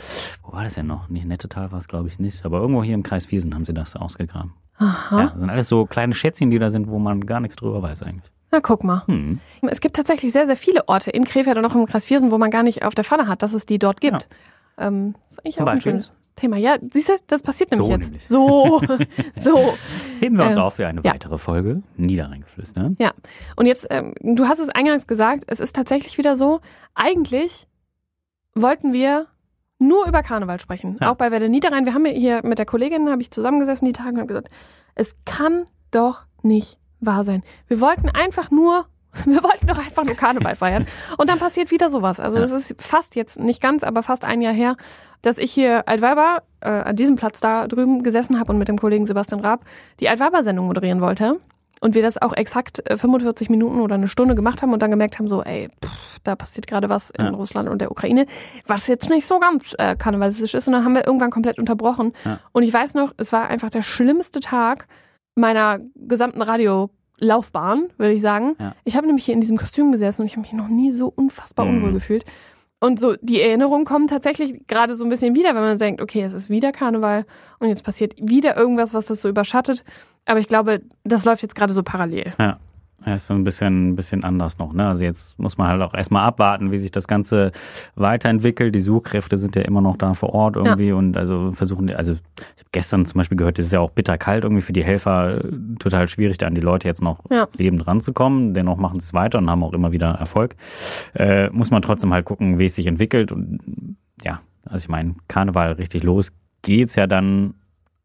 wo 0.42 0.52
war 0.52 0.64
das 0.64 0.74
denn 0.74 0.86
noch? 0.88 1.08
Nicht 1.08 1.26
Nettetal 1.26 1.70
war 1.70 1.78
es, 1.78 1.86
glaube 1.86 2.08
ich, 2.08 2.18
nicht. 2.18 2.44
Aber 2.44 2.58
irgendwo 2.58 2.82
hier 2.82 2.94
im 2.94 3.02
Kreis 3.04 3.26
Viersen 3.26 3.54
haben 3.54 3.64
sie 3.64 3.74
das 3.74 3.94
ausgegraben. 3.94 4.54
Aha. 4.78 5.16
Ja, 5.18 5.22
das 5.26 5.38
sind 5.38 5.50
alles 5.50 5.68
so 5.68 5.86
kleine 5.86 6.14
Schätzchen, 6.14 6.50
die 6.50 6.58
da 6.58 6.68
sind, 6.70 6.88
wo 6.88 6.98
man 6.98 7.24
gar 7.26 7.38
nichts 7.38 7.54
drüber 7.56 7.80
weiß 7.80 8.02
eigentlich. 8.02 8.28
Na, 8.54 8.60
guck 8.60 8.84
mal. 8.84 9.02
Hm. 9.06 9.40
Es 9.62 9.80
gibt 9.80 9.96
tatsächlich 9.96 10.30
sehr, 10.30 10.46
sehr 10.46 10.56
viele 10.56 10.86
Orte 10.88 11.10
in 11.10 11.24
Krefeld 11.24 11.58
und 11.58 11.64
auch 11.64 11.74
im 11.74 11.86
Kreis 11.86 12.04
Viersen, 12.04 12.30
wo 12.30 12.38
man 12.38 12.52
gar 12.52 12.62
nicht 12.62 12.84
auf 12.84 12.94
der 12.94 13.02
Pfanne 13.02 13.26
hat, 13.26 13.42
dass 13.42 13.52
es 13.52 13.66
die 13.66 13.80
dort 13.80 14.00
gibt. 14.00 14.28
Ähm, 14.78 15.14
das 15.24 15.32
ist 15.32 15.38
eigentlich 15.40 15.56
Zum 15.56 15.66
auch 15.66 15.72
ein 15.72 15.80
schönes 15.80 16.12
Thema. 16.36 16.56
Ja, 16.56 16.76
siehst 16.92 17.08
du, 17.08 17.14
das 17.26 17.42
passiert 17.42 17.72
nämlich 17.72 17.88
So 17.88 17.92
jetzt. 17.92 18.04
nämlich. 18.04 18.28
So, 18.28 18.80
so. 19.34 19.74
Heben 20.20 20.38
wir 20.38 20.46
uns 20.46 20.56
Äh, 20.56 20.60
auf 20.60 20.74
für 20.74 20.86
eine 20.86 21.00
ja. 21.04 21.14
weitere 21.14 21.36
Folge 21.36 21.82
Niederrheingeflüster. 21.96 22.92
Ja. 23.00 23.10
Und 23.56 23.66
jetzt, 23.66 23.88
ähm, 23.90 24.14
du 24.20 24.46
hast 24.46 24.60
es 24.60 24.68
eingangs 24.68 25.08
gesagt, 25.08 25.42
es 25.48 25.58
ist 25.58 25.74
tatsächlich 25.74 26.16
wieder 26.16 26.36
so, 26.36 26.60
eigentlich 26.94 27.66
wollten 28.54 28.92
wir 28.92 29.26
nur 29.80 30.06
über 30.06 30.22
Karneval 30.22 30.60
sprechen. 30.60 30.96
Ja. 31.00 31.10
Auch 31.10 31.16
bei 31.16 31.32
Welle 31.32 31.48
Niederrhein. 31.48 31.86
Wir 31.86 31.94
haben 31.94 32.06
ja 32.06 32.12
hier 32.12 32.40
mit 32.46 32.58
der 32.60 32.66
Kollegin, 32.66 33.10
habe 33.10 33.20
ich 33.20 33.32
zusammengesessen 33.32 33.84
die 33.86 33.92
Tage 33.92 34.10
und 34.10 34.18
habe 34.18 34.28
gesagt, 34.28 34.48
es 34.94 35.16
kann 35.24 35.66
doch 35.90 36.22
nicht 36.44 36.78
wahr 37.06 37.24
sein. 37.24 37.42
Wir 37.68 37.80
wollten 37.80 38.08
einfach 38.08 38.50
nur, 38.50 38.86
wir 39.24 39.42
wollten 39.42 39.66
doch 39.66 39.78
einfach 39.78 40.04
nur 40.04 40.14
Karneval 40.14 40.56
feiern. 40.56 40.86
Und 41.18 41.28
dann 41.30 41.38
passiert 41.38 41.70
wieder 41.70 41.90
sowas. 41.90 42.20
Also 42.20 42.40
es 42.40 42.52
ist 42.52 42.74
fast 42.82 43.14
jetzt, 43.16 43.38
nicht 43.38 43.60
ganz, 43.62 43.84
aber 43.84 44.02
fast 44.02 44.24
ein 44.24 44.40
Jahr 44.40 44.54
her, 44.54 44.76
dass 45.22 45.38
ich 45.38 45.52
hier 45.52 45.88
Altweiber 45.88 46.42
äh, 46.60 46.68
an 46.68 46.96
diesem 46.96 47.16
Platz 47.16 47.40
da 47.40 47.66
drüben 47.66 48.02
gesessen 48.02 48.38
habe 48.38 48.52
und 48.52 48.58
mit 48.58 48.68
dem 48.68 48.78
Kollegen 48.78 49.06
Sebastian 49.06 49.40
Raab 49.40 49.64
die 50.00 50.08
Altweiber-Sendung 50.08 50.66
moderieren 50.66 51.00
wollte. 51.00 51.40
Und 51.80 51.94
wir 51.94 52.02
das 52.02 52.20
auch 52.20 52.32
exakt 52.34 52.88
äh, 52.88 52.96
45 52.96 53.50
Minuten 53.50 53.80
oder 53.80 53.96
eine 53.96 54.08
Stunde 54.08 54.34
gemacht 54.34 54.62
haben 54.62 54.72
und 54.72 54.80
dann 54.80 54.90
gemerkt 54.90 55.18
haben, 55.18 55.28
so, 55.28 55.42
ey, 55.42 55.68
pff, 55.84 56.18
da 56.22 56.34
passiert 56.36 56.66
gerade 56.66 56.88
was 56.88 57.10
in 57.10 57.24
Ja. 57.24 57.30
Russland 57.32 57.68
und 57.68 57.80
der 57.80 57.90
Ukraine, 57.90 58.26
was 58.66 58.86
jetzt 58.86 59.10
nicht 59.10 59.26
so 59.26 59.38
ganz 59.38 59.74
äh, 59.78 59.94
karnevalistisch 59.96 60.54
ist. 60.54 60.66
Und 60.66 60.72
dann 60.72 60.84
haben 60.84 60.94
wir 60.94 61.06
irgendwann 61.06 61.30
komplett 61.30 61.58
unterbrochen. 61.58 62.12
Ja. 62.24 62.40
Und 62.52 62.62
ich 62.62 62.72
weiß 62.72 62.94
noch, 62.94 63.12
es 63.18 63.32
war 63.32 63.48
einfach 63.48 63.70
der 63.70 63.82
schlimmste 63.82 64.40
Tag 64.40 64.86
meiner 65.34 65.78
gesamten 65.96 66.42
Radiolaufbahn, 66.42 67.88
würde 67.96 68.12
ich 68.12 68.20
sagen. 68.20 68.56
Ja. 68.58 68.74
Ich 68.84 68.96
habe 68.96 69.06
nämlich 69.06 69.24
hier 69.24 69.34
in 69.34 69.40
diesem 69.40 69.56
Kostüm 69.56 69.92
gesessen 69.92 70.22
und 70.22 70.26
ich 70.26 70.32
habe 70.32 70.42
mich 70.42 70.52
noch 70.52 70.68
nie 70.68 70.92
so 70.92 71.12
unfassbar 71.14 71.66
Mhm. 71.66 71.76
unwohl 71.76 71.92
gefühlt. 71.92 72.24
Und 72.80 73.00
so 73.00 73.14
die 73.22 73.40
Erinnerungen 73.40 73.84
kommen 73.86 74.08
tatsächlich 74.08 74.66
gerade 74.66 74.94
so 74.94 75.04
ein 75.04 75.08
bisschen 75.10 75.34
wieder, 75.34 75.54
wenn 75.54 75.62
man 75.62 75.78
denkt, 75.78 76.02
okay, 76.02 76.22
es 76.22 76.32
ist 76.34 76.50
wieder 76.50 76.70
Karneval 76.70 77.24
und 77.58 77.68
jetzt 77.68 77.82
passiert 77.84 78.14
wieder 78.20 78.56
irgendwas, 78.56 78.92
was 78.92 79.06
das 79.06 79.22
so 79.22 79.28
überschattet. 79.28 79.84
Aber 80.26 80.38
ich 80.38 80.48
glaube, 80.48 80.82
das 81.02 81.24
läuft 81.24 81.42
jetzt 81.42 81.54
gerade 81.54 81.72
so 81.72 81.82
parallel. 81.82 82.32
Ja. 82.38 82.58
Ja, 83.06 83.16
ist 83.16 83.26
so 83.26 83.34
ein 83.34 83.44
bisschen, 83.44 83.90
ein 83.90 83.96
bisschen 83.96 84.24
anders 84.24 84.58
noch. 84.58 84.72
Ne? 84.72 84.86
Also 84.88 85.04
jetzt 85.04 85.38
muss 85.38 85.58
man 85.58 85.68
halt 85.68 85.82
auch 85.82 85.92
erstmal 85.92 86.24
abwarten, 86.24 86.70
wie 86.70 86.78
sich 86.78 86.90
das 86.90 87.06
Ganze 87.06 87.52
weiterentwickelt. 87.96 88.74
Die 88.74 88.80
Suchkräfte 88.80 89.36
sind 89.36 89.56
ja 89.56 89.62
immer 89.62 89.82
noch 89.82 89.96
da 89.96 90.14
vor 90.14 90.34
Ort 90.34 90.56
irgendwie 90.56 90.88
ja. 90.88 90.94
und 90.94 91.16
also 91.16 91.52
versuchen, 91.52 91.90
also 91.90 92.12
ich 92.12 92.18
habe 92.60 92.70
gestern 92.72 93.04
zum 93.04 93.18
Beispiel 93.18 93.36
gehört, 93.36 93.58
es 93.58 93.66
ist 93.66 93.72
ja 93.72 93.80
auch 93.80 93.90
bitterkalt 93.90 94.44
irgendwie 94.44 94.62
für 94.62 94.72
die 94.72 94.84
Helfer 94.84 95.42
total 95.78 96.08
schwierig, 96.08 96.38
da 96.38 96.46
an 96.46 96.54
die 96.54 96.62
Leute 96.62 96.88
jetzt 96.88 97.02
noch 97.02 97.20
ja. 97.30 97.46
lebend 97.56 97.86
ranzukommen. 97.86 98.54
Dennoch 98.54 98.78
machen 98.78 99.00
sie 99.00 99.04
es 99.04 99.14
weiter 99.14 99.38
und 99.38 99.50
haben 99.50 99.62
auch 99.62 99.74
immer 99.74 99.92
wieder 99.92 100.12
Erfolg. 100.12 100.56
Äh, 101.14 101.50
muss 101.50 101.70
man 101.70 101.82
trotzdem 101.82 102.12
halt 102.12 102.24
gucken, 102.24 102.58
wie 102.58 102.66
es 102.66 102.74
sich 102.74 102.86
entwickelt. 102.86 103.32
Und 103.32 103.96
ja, 104.22 104.40
also 104.64 104.84
ich 104.84 104.88
meine, 104.88 105.14
Karneval 105.28 105.72
richtig 105.72 106.02
los 106.04 106.32
geht's 106.62 106.94
ja 106.94 107.06
dann 107.06 107.54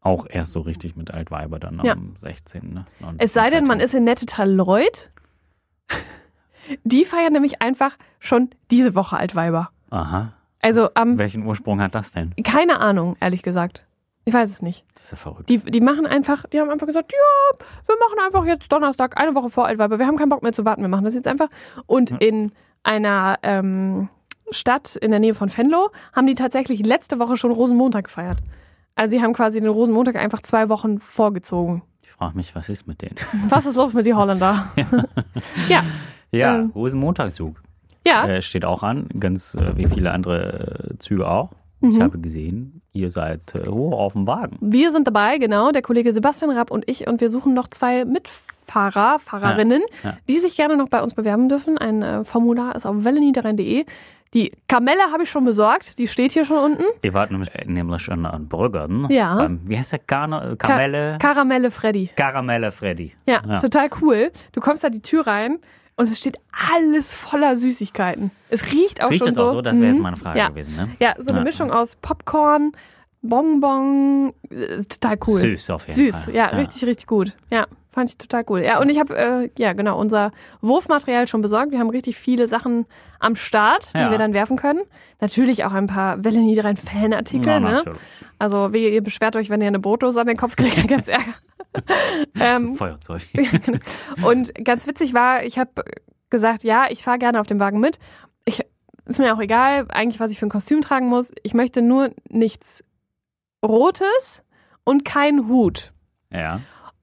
auch 0.00 0.26
erst 0.28 0.52
so 0.52 0.60
richtig 0.60 0.96
mit 0.96 1.10
Altweiber 1.10 1.58
dann 1.58 1.80
ja. 1.84 1.92
am 1.92 2.14
16. 2.16 2.72
Ne? 2.72 2.84
Es 3.18 3.32
sei 3.32 3.50
denn, 3.50 3.64
man 3.64 3.80
ist 3.80 3.94
in 3.94 4.04
Nettetal 4.04 4.50
Lloyd. 4.50 5.10
Die 6.84 7.04
feiern 7.04 7.32
nämlich 7.32 7.62
einfach 7.62 7.96
schon 8.18 8.50
diese 8.70 8.94
Woche 8.94 9.16
Altweiber. 9.16 9.70
Aha. 9.90 10.32
Also 10.62 10.90
am. 10.94 11.18
Welchen 11.18 11.44
Ursprung 11.44 11.80
hat 11.80 11.94
das 11.94 12.12
denn? 12.12 12.34
Keine 12.44 12.80
Ahnung, 12.80 13.16
ehrlich 13.20 13.42
gesagt. 13.42 13.86
Ich 14.24 14.34
weiß 14.34 14.50
es 14.50 14.62
nicht. 14.62 14.84
Das 14.94 15.04
ist 15.04 15.10
ja 15.12 15.16
verrückt. 15.16 15.48
Die, 15.48 15.58
die 15.58 15.80
machen 15.80 16.06
einfach, 16.06 16.44
die 16.46 16.60
haben 16.60 16.70
einfach 16.70 16.86
gesagt, 16.86 17.12
ja, 17.12 17.58
wir 17.86 17.96
machen 17.98 18.18
einfach 18.24 18.44
jetzt 18.44 18.70
Donnerstag, 18.70 19.18
eine 19.20 19.34
Woche 19.34 19.50
vor 19.50 19.66
Altweiber. 19.66 19.98
Wir 19.98 20.06
haben 20.06 20.16
keinen 20.16 20.28
Bock 20.28 20.42
mehr 20.42 20.52
zu 20.52 20.64
warten, 20.64 20.82
wir 20.82 20.88
machen 20.88 21.04
das 21.04 21.14
jetzt 21.14 21.26
einfach. 21.26 21.48
Und 21.86 22.10
in 22.22 22.52
einer 22.82 23.38
ähm, 23.42 24.08
Stadt 24.50 24.96
in 24.96 25.10
der 25.10 25.20
Nähe 25.20 25.34
von 25.34 25.54
Venlo 25.54 25.90
haben 26.12 26.26
die 26.26 26.34
tatsächlich 26.34 26.84
letzte 26.84 27.18
Woche 27.18 27.36
schon 27.36 27.50
Rosenmontag 27.50 28.04
gefeiert. 28.04 28.38
Also 28.94 29.16
sie 29.16 29.22
haben 29.22 29.32
quasi 29.32 29.60
den 29.60 29.70
Rosenmontag 29.70 30.16
einfach 30.16 30.42
zwei 30.42 30.68
Wochen 30.68 30.98
vorgezogen. 30.98 31.82
Ich 32.02 32.10
frage 32.10 32.36
mich, 32.36 32.54
was 32.54 32.68
ist 32.68 32.86
mit 32.86 33.00
denen? 33.00 33.16
Was 33.48 33.64
ist 33.66 33.76
los 33.76 33.94
mit 33.94 34.04
den 34.04 34.16
Holländer? 34.16 34.70
ja. 35.68 35.82
Ja, 36.32 36.58
ähm, 36.58 36.70
Rosenmontagszug. 36.74 37.62
Ja. 38.06 38.26
Äh, 38.26 38.42
steht 38.42 38.64
auch 38.64 38.82
an, 38.82 39.08
ganz 39.18 39.54
äh, 39.54 39.76
wie 39.76 39.86
viele 39.86 40.12
andere 40.12 40.90
äh, 40.92 40.98
Züge 40.98 41.28
auch. 41.28 41.50
Mhm. 41.80 41.90
Ich 41.90 42.00
habe 42.00 42.18
gesehen, 42.18 42.82
ihr 42.92 43.10
seid 43.10 43.54
äh, 43.54 43.68
hoch 43.68 43.98
auf 43.98 44.12
dem 44.12 44.26
Wagen. 44.26 44.58
Wir 44.60 44.92
sind 44.92 45.06
dabei, 45.06 45.38
genau, 45.38 45.70
der 45.72 45.82
Kollege 45.82 46.12
Sebastian 46.12 46.50
Rapp 46.50 46.70
und 46.70 46.88
ich. 46.88 47.08
Und 47.08 47.20
wir 47.20 47.30
suchen 47.30 47.54
noch 47.54 47.68
zwei 47.68 48.04
Mitfahrer, 48.04 49.18
Fahrerinnen, 49.18 49.82
ja, 50.02 50.10
ja. 50.10 50.16
die 50.28 50.38
sich 50.38 50.56
gerne 50.56 50.76
noch 50.76 50.88
bei 50.88 51.02
uns 51.02 51.14
bewerben 51.14 51.48
dürfen. 51.48 51.78
Ein 51.78 52.02
äh, 52.02 52.24
Formular 52.24 52.74
ist 52.74 52.86
auf 52.86 53.04
welleniederrhein.de. 53.04 53.86
Die 54.32 54.52
Kamelle 54.68 55.02
habe 55.12 55.24
ich 55.24 55.30
schon 55.30 55.44
besorgt, 55.44 55.98
die 55.98 56.06
steht 56.06 56.32
hier 56.32 56.44
schon 56.44 56.72
unten. 56.72 56.84
Ihr 57.02 57.14
wart 57.14 57.32
nämlich, 57.32 57.50
nämlich 57.66 58.02
schon 58.02 58.24
an 58.24 58.46
Brüggern. 58.46 59.08
Ja. 59.10 59.34
Beim, 59.34 59.60
wie 59.64 59.76
heißt 59.76 59.90
der? 59.90 59.98
Karne, 59.98 60.56
Kamelle? 60.56 61.18
Ka 61.20 61.30
Karamelle 61.30 61.70
Freddy. 61.72 62.10
Karamelle 62.14 62.70
Freddy. 62.70 63.12
Ja, 63.26 63.42
ja, 63.46 63.58
total 63.58 63.90
cool. 64.00 64.30
Du 64.52 64.60
kommst 64.60 64.84
da 64.84 64.88
die 64.88 65.02
Tür 65.02 65.26
rein 65.26 65.58
und 65.96 66.08
es 66.08 66.18
steht 66.18 66.38
alles 66.72 67.12
voller 67.12 67.56
Süßigkeiten. 67.56 68.30
Es 68.50 68.70
riecht 68.70 69.02
auch 69.02 69.10
riecht 69.10 69.24
schon 69.24 69.34
so. 69.34 69.42
Riecht 69.42 69.48
es 69.48 69.50
auch 69.50 69.56
so. 69.56 69.62
Das 69.62 69.76
wäre 69.76 69.86
jetzt 69.88 69.96
mhm. 69.96 70.02
meine 70.04 70.16
Frage 70.16 70.38
ja. 70.38 70.48
gewesen. 70.48 70.76
Ne? 70.76 70.90
Ja, 71.00 71.14
so 71.18 71.32
eine 71.32 71.42
Mischung 71.42 71.72
aus 71.72 71.96
Popcorn, 71.96 72.70
Bonbon, 73.22 74.32
total 74.88 75.18
cool. 75.26 75.40
Süß 75.40 75.70
auf 75.70 75.88
jeden 75.88 76.12
Süß, 76.12 76.24
Fall. 76.24 76.34
ja, 76.36 76.46
richtig, 76.46 76.84
richtig 76.84 77.08
gut. 77.08 77.36
Ja. 77.50 77.66
Fand 77.92 78.08
ich 78.08 78.18
total 78.18 78.44
cool. 78.48 78.62
Ja, 78.62 78.80
und 78.80 78.88
ich 78.88 79.00
habe, 79.00 79.16
äh, 79.16 79.50
ja, 79.58 79.72
genau, 79.72 79.98
unser 79.98 80.30
Wurfmaterial 80.60 81.26
schon 81.26 81.42
besorgt. 81.42 81.72
Wir 81.72 81.80
haben 81.80 81.90
richtig 81.90 82.16
viele 82.16 82.46
Sachen 82.46 82.86
am 83.18 83.34
Start, 83.34 83.92
die 83.94 83.98
ja. 83.98 84.10
wir 84.12 84.18
dann 84.18 84.32
werfen 84.32 84.56
können. 84.56 84.82
Natürlich 85.20 85.64
auch 85.64 85.72
ein 85.72 85.88
paar 85.88 86.22
Welle 86.24 86.38
Niederrhein 86.38 86.76
Fanartikel, 86.76 87.48
ja, 87.48 87.60
ne? 87.60 87.84
Also, 88.38 88.72
wie 88.72 88.88
ihr 88.88 89.02
beschwert 89.02 89.34
euch, 89.34 89.50
wenn 89.50 89.60
ihr 89.60 89.66
eine 89.66 89.80
Brotdose 89.80 90.20
an 90.20 90.28
den 90.28 90.36
Kopf 90.36 90.54
kriegt, 90.54 90.78
dann 90.78 90.86
ganz 90.86 91.08
Ärger. 91.08 91.34
ähm, 92.40 92.76
Feuerzeug. 92.76 93.26
Genau. 93.32 93.78
und 94.28 94.54
ganz 94.64 94.86
witzig 94.86 95.12
war, 95.12 95.44
ich 95.44 95.58
habe 95.58 95.84
gesagt, 96.30 96.62
ja, 96.62 96.86
ich 96.90 97.02
fahre 97.02 97.18
gerne 97.18 97.40
auf 97.40 97.46
dem 97.46 97.58
Wagen 97.58 97.80
mit. 97.80 97.98
Ich, 98.44 98.64
ist 99.04 99.18
mir 99.18 99.34
auch 99.34 99.40
egal, 99.40 99.86
eigentlich, 99.88 100.20
was 100.20 100.30
ich 100.30 100.38
für 100.38 100.46
ein 100.46 100.50
Kostüm 100.50 100.80
tragen 100.80 101.08
muss. 101.08 101.32
Ich 101.42 101.54
möchte 101.54 101.82
nur 101.82 102.10
nichts 102.28 102.84
Rotes 103.64 104.44
und 104.84 105.04
keinen 105.04 105.48
Hut. 105.48 105.92
Ja. 106.32 106.60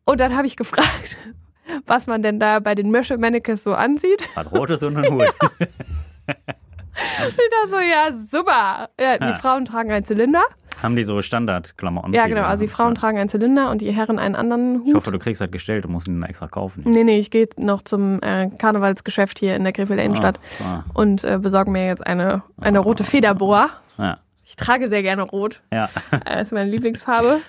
Und 0.07 0.21
dann 0.21 0.35
habe 0.35 0.47
ich 0.47 0.55
gefragt, 0.55 1.17
was 1.85 2.07
man 2.07 2.23
denn 2.23 2.39
da 2.39 2.59
bei 2.59 2.75
den 2.75 2.89
Mösche-Mannekes 2.91 3.63
so 3.63 3.73
ansieht. 3.73 4.27
Hat 4.35 4.51
rotes 4.51 4.81
und 4.81 4.95
einen 4.95 5.13
Hut. 5.13 5.33
ich 5.59 7.49
da 7.51 7.69
so, 7.69 7.77
ja, 7.77 8.13
super. 8.13 8.89
Ja, 8.99 9.17
die 9.17 9.25
ja. 9.25 9.33
Frauen 9.35 9.65
tragen 9.65 9.91
einen 9.91 10.05
Zylinder. 10.05 10.43
Haben 10.81 10.95
die 10.95 11.03
so 11.03 11.21
Standardklamotten? 11.21 12.13
Ja, 12.13 12.27
genau. 12.27 12.43
Also 12.43 12.63
die 12.63 12.69
Frauen 12.69 12.93
ja. 12.93 13.01
tragen 13.01 13.17
einen 13.17 13.27
Zylinder 13.27 13.69
und 13.69 13.81
die 13.81 13.91
Herren 13.91 14.17
einen 14.17 14.35
anderen 14.35 14.79
Hut. 14.79 14.87
Ich 14.87 14.93
hoffe, 14.93 15.11
du 15.11 15.19
kriegst 15.19 15.41
halt 15.41 15.51
gestellt, 15.51 15.83
du 15.83 15.89
musst 15.89 16.07
ihn 16.07 16.23
extra 16.23 16.47
kaufen. 16.47 16.83
Nee, 16.85 17.03
nee, 17.03 17.19
ich 17.19 17.29
gehe 17.29 17.49
noch 17.57 17.81
zum 17.81 18.21
äh, 18.21 18.49
Karnevalsgeschäft 18.57 19.39
hier 19.39 19.57
in 19.57 19.63
der 19.65 19.73
Krefelder 19.73 20.03
Innenstadt 20.03 20.39
ah, 20.63 20.83
und 20.93 21.25
äh, 21.25 21.37
besorge 21.41 21.69
mir 21.69 21.85
jetzt 21.85 22.05
eine, 22.05 22.43
eine 22.61 22.79
ah. 22.79 22.83
rote 22.83 23.03
Federboa. 23.03 23.71
Ja. 23.97 24.19
Ich 24.45 24.55
trage 24.55 24.87
sehr 24.87 25.01
gerne 25.01 25.23
rot. 25.23 25.63
Ja. 25.73 25.89
Das 26.23 26.43
ist 26.43 26.53
meine 26.53 26.69
Lieblingsfarbe. 26.69 27.41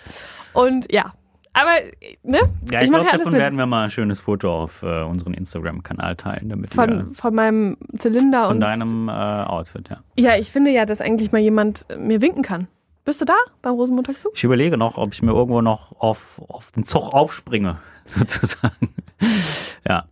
Und 0.54 0.90
ja, 0.90 1.12
aber, 1.60 1.72
ne? 2.22 2.38
Ja, 2.70 2.80
ich, 2.80 2.84
ich 2.84 2.90
glaube, 2.90 3.06
ja 3.06 3.16
davon 3.16 3.32
mit. 3.32 3.42
werden 3.42 3.58
wir 3.58 3.66
mal 3.66 3.84
ein 3.84 3.90
schönes 3.90 4.20
Foto 4.20 4.62
auf 4.62 4.82
äh, 4.82 5.02
unseren 5.02 5.34
Instagram-Kanal 5.34 6.16
teilen. 6.16 6.48
Damit 6.48 6.72
von, 6.72 7.14
von 7.14 7.34
meinem 7.34 7.76
Zylinder 7.96 8.46
von 8.46 8.56
und. 8.56 8.64
Von 8.64 8.80
deinem 8.80 9.08
äh, 9.08 9.12
Outfit, 9.12 9.88
ja. 9.88 9.98
Ja, 10.16 10.36
ich 10.36 10.50
finde 10.50 10.70
ja, 10.70 10.86
dass 10.86 11.00
eigentlich 11.00 11.32
mal 11.32 11.38
jemand 11.38 11.86
mir 11.98 12.20
winken 12.20 12.42
kann. 12.42 12.68
Bist 13.04 13.20
du 13.20 13.24
da 13.24 13.36
beim 13.62 13.74
Rosenmontagszug? 13.74 14.32
Ich 14.34 14.44
überlege 14.44 14.76
noch, 14.76 14.98
ob 14.98 15.14
ich 15.14 15.22
mir 15.22 15.32
irgendwo 15.32 15.62
noch 15.62 15.98
auf, 15.98 16.40
auf 16.48 16.72
den 16.72 16.84
Zug 16.84 17.14
aufspringe, 17.14 17.78
sozusagen. 18.04 18.94
ja. 19.88 20.04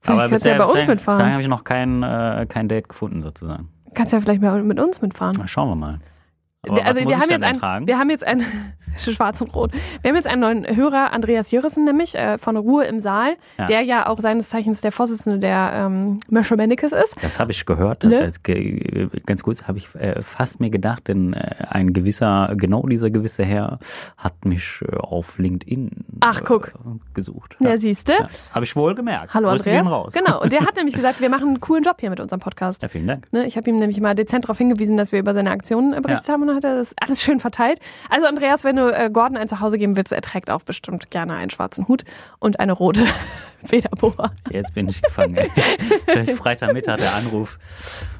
Vielleicht 0.00 0.20
Aber 0.20 0.28
kannst 0.28 0.44
du 0.44 0.50
ja 0.50 0.58
bei 0.58 0.64
uns 0.64 0.86
mitfahren. 0.86 1.18
Da 1.18 1.30
habe 1.30 1.40
ich 1.40 1.48
noch 1.48 1.64
kein, 1.64 2.02
äh, 2.02 2.44
kein 2.46 2.68
Date 2.68 2.90
gefunden, 2.90 3.22
sozusagen. 3.22 3.70
Kannst 3.94 4.12
ja 4.12 4.20
vielleicht 4.20 4.42
mal 4.42 4.62
mit 4.62 4.78
uns 4.78 5.00
mitfahren. 5.00 5.34
Na, 5.38 5.48
schauen 5.48 5.70
wir 5.70 5.76
mal. 5.76 6.00
Aber 6.68 6.84
also 6.84 7.00
wir 7.00 7.18
haben, 7.18 7.30
jetzt 7.30 7.44
ein, 7.44 7.86
wir 7.86 7.98
haben 7.98 8.10
jetzt 8.10 8.26
ein 8.26 8.44
Schwarz 8.98 9.40
und 9.40 9.54
Rot. 9.54 9.72
Wir 10.02 10.10
haben 10.10 10.16
jetzt 10.16 10.26
einen 10.26 10.40
neuen 10.40 10.76
Hörer, 10.76 11.12
Andreas 11.12 11.50
Jürrissen 11.50 11.84
nämlich, 11.84 12.14
äh, 12.14 12.38
von 12.38 12.56
Ruhe 12.56 12.84
im 12.84 13.00
Saal, 13.00 13.36
ja. 13.58 13.66
der 13.66 13.82
ja 13.82 14.06
auch 14.06 14.18
seines 14.18 14.48
Zeichens 14.48 14.80
der 14.80 14.92
Vorsitzende 14.92 15.38
der 15.38 15.72
ähm, 15.74 16.20
Mösche 16.30 16.56
Mennekes 16.56 16.92
ist. 16.92 17.16
Das 17.22 17.38
habe 17.38 17.52
ich 17.52 17.66
gehört. 17.66 18.04
Ne? 18.04 18.32
Äh, 18.46 19.08
ganz 19.26 19.42
kurz 19.42 19.64
habe 19.64 19.78
ich 19.78 19.94
äh, 19.94 20.20
fast 20.22 20.60
mir 20.60 20.70
gedacht, 20.70 21.08
denn 21.08 21.32
äh, 21.32 21.66
ein 21.68 21.92
gewisser, 21.92 22.52
genau 22.56 22.82
dieser 22.86 23.10
gewisse 23.10 23.44
Herr 23.44 23.78
hat 24.16 24.44
mich 24.44 24.80
äh, 24.82 24.96
auf 24.96 25.38
LinkedIn 25.38 25.90
Ach, 26.20 26.42
guck. 26.44 26.72
gesucht. 27.14 27.56
Ja, 27.60 27.70
ja 27.70 27.76
siehst 27.76 28.08
du. 28.08 28.12
Ja. 28.12 28.28
Habe 28.52 28.64
ich 28.64 28.76
wohl 28.76 28.94
gemerkt. 28.94 29.34
Hallo 29.34 29.50
Grüße 29.50 29.70
Andreas. 29.76 30.12
Genau, 30.12 30.42
und 30.42 30.52
der 30.52 30.60
hat 30.60 30.76
nämlich 30.76 30.94
gesagt, 30.94 31.20
wir 31.20 31.28
machen 31.28 31.48
einen 31.48 31.60
coolen 31.60 31.82
Job 31.82 31.96
hier 32.00 32.10
mit 32.10 32.20
unserem 32.20 32.40
Podcast. 32.40 32.82
Ja, 32.82 32.88
vielen 32.88 33.06
Dank. 33.06 33.32
Ne, 33.32 33.46
ich 33.46 33.56
habe 33.56 33.68
ihm 33.68 33.78
nämlich 33.78 34.00
mal 34.00 34.14
dezent 34.14 34.44
darauf 34.44 34.58
hingewiesen, 34.58 34.96
dass 34.96 35.12
wir 35.12 35.18
über 35.18 35.34
seine 35.34 35.50
Aktionen 35.50 36.00
berichtet 36.02 36.28
haben 36.28 36.42
und 36.48 36.53
hat 36.54 36.64
er 36.64 36.76
das 36.76 36.94
alles 37.00 37.22
schön 37.22 37.40
verteilt. 37.40 37.80
Also 38.10 38.26
Andreas, 38.26 38.64
wenn 38.64 38.76
du 38.76 38.88
äh, 38.88 39.10
Gordon 39.10 39.36
ein 39.36 39.48
Zuhause 39.48 39.78
geben 39.78 39.96
willst, 39.96 40.12
er 40.12 40.22
trägt 40.22 40.50
auch 40.50 40.62
bestimmt 40.62 41.10
gerne 41.10 41.34
einen 41.34 41.50
schwarzen 41.50 41.88
Hut 41.88 42.04
und 42.38 42.60
eine 42.60 42.72
rote 42.72 43.04
Federboa. 43.64 44.30
Jetzt 44.50 44.74
bin 44.74 44.88
ich 44.88 45.02
gefangen. 45.02 45.36
Vielleicht 46.06 46.32
Freitagmittag 46.32 46.98
der 46.98 47.14
Anruf. 47.14 47.58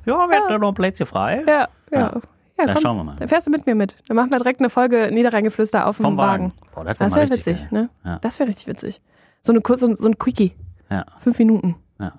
Ja, 0.05 0.29
wir 0.29 0.51
ja. 0.51 0.59
noch 0.59 0.73
Plätze 0.73 1.07
frei. 1.07 1.45
Ja, 1.47 1.69
ja. 1.91 2.01
ja. 2.01 2.21
Ja, 2.57 2.67
dann 2.67 2.77
schauen 2.79 2.97
wir 2.97 3.05
mal. 3.05 3.17
Dann 3.17 3.29
fährst 3.29 3.49
du 3.49 3.51
mit 3.51 3.67
mir 3.67 3.75
mit. 3.75 3.97
Dann 4.07 4.17
machen 4.17 4.31
wir 4.31 4.39
direkt 4.39 4.61
eine 4.61 4.71
Folge 4.71 5.11
Niederrheingeflüster 5.13 5.87
auf 5.87 5.97
dem 5.97 6.17
Wagen. 6.17 6.53
Boah, 6.73 6.85
das, 6.85 6.99
das 6.99 7.15
wäre 7.17 7.29
wär 7.29 7.37
witzig, 7.37 7.63
geil. 7.63 7.69
ne? 7.73 7.91
Ja. 8.05 8.19
Das 8.21 8.39
wäre 8.39 8.49
richtig 8.49 8.69
witzig. 8.69 9.03
So 9.43 9.53
eine 9.53 9.61
so, 9.77 9.95
so 9.95 10.09
ein 10.09 10.19
Quickie. 10.19 10.55
Ja. 10.89 11.05
Fünf 11.19 11.39
Minuten. 11.39 11.75
Ja. 11.99 12.13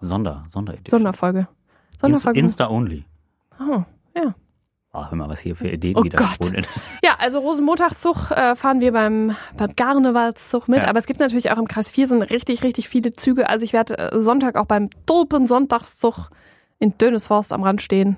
Sonder, 0.00 0.44
Sonderedition. 0.48 0.98
Sonderfolge. 0.98 1.46
Sonderfolge. 2.00 2.40
Insta 2.40 2.68
only. 2.68 3.04
Oh, 3.60 3.84
ja. 4.14 4.34
Ach, 4.96 5.10
hör 5.10 5.18
mal, 5.18 5.28
was 5.28 5.40
hier 5.40 5.54
für 5.54 5.68
Ideen 5.68 5.96
oh 5.96 6.04
wieder 6.04 6.18
Gott. 6.18 6.52
Ja, 7.04 7.16
also 7.18 7.40
Rosenmontagszug 7.40 8.30
äh, 8.30 8.56
fahren 8.56 8.80
wir 8.80 8.92
beim, 8.92 9.36
beim 9.56 9.76
Karnevalszug 9.76 10.68
mit, 10.68 10.82
ja. 10.82 10.88
aber 10.88 10.98
es 10.98 11.06
gibt 11.06 11.20
natürlich 11.20 11.50
auch 11.50 11.58
im 11.58 11.68
Kreis 11.68 11.90
4 11.90 12.08
sind 12.08 12.22
richtig, 12.22 12.62
richtig 12.62 12.88
viele 12.88 13.12
Züge. 13.12 13.48
Also 13.48 13.64
ich 13.64 13.72
werde 13.74 13.98
äh, 13.98 14.18
Sonntag 14.18 14.56
auch 14.56 14.64
beim 14.64 14.88
Tulpen-Sonntagszug 15.04 16.30
in 16.78 16.96
Dönesforst 16.96 17.52
am 17.52 17.62
Rand 17.62 17.82
stehen. 17.82 18.16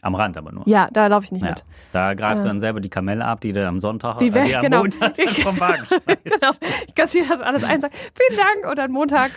Am 0.00 0.14
Rand 0.14 0.38
aber 0.38 0.52
nur. 0.52 0.66
Ja, 0.66 0.88
da 0.92 1.06
laufe 1.08 1.24
ich 1.24 1.32
nicht 1.32 1.42
ja. 1.42 1.50
mit. 1.50 1.64
Da 1.92 2.14
greifst 2.14 2.44
du 2.44 2.48
dann 2.48 2.60
selber 2.60 2.80
die 2.80 2.88
Kamelle 2.88 3.24
ab, 3.24 3.40
die 3.40 3.52
du 3.52 3.66
am 3.66 3.78
Sonntag 3.78 4.18
die, 4.18 4.28
äh, 4.28 4.44
die 4.44 4.56
am 4.56 4.62
genau. 4.62 4.78
Montag 4.78 5.14
dann 5.14 5.28
vom 5.28 5.60
Wagen 5.60 5.84
genau. 6.06 6.50
Ich 6.86 6.94
kassiere 6.94 7.28
das 7.28 7.40
alles 7.40 7.62
ein, 7.64 7.80
sage, 7.80 7.94
vielen 8.14 8.38
Dank 8.38 8.72
und 8.72 8.78
am 8.78 8.90
Montag 8.90 9.32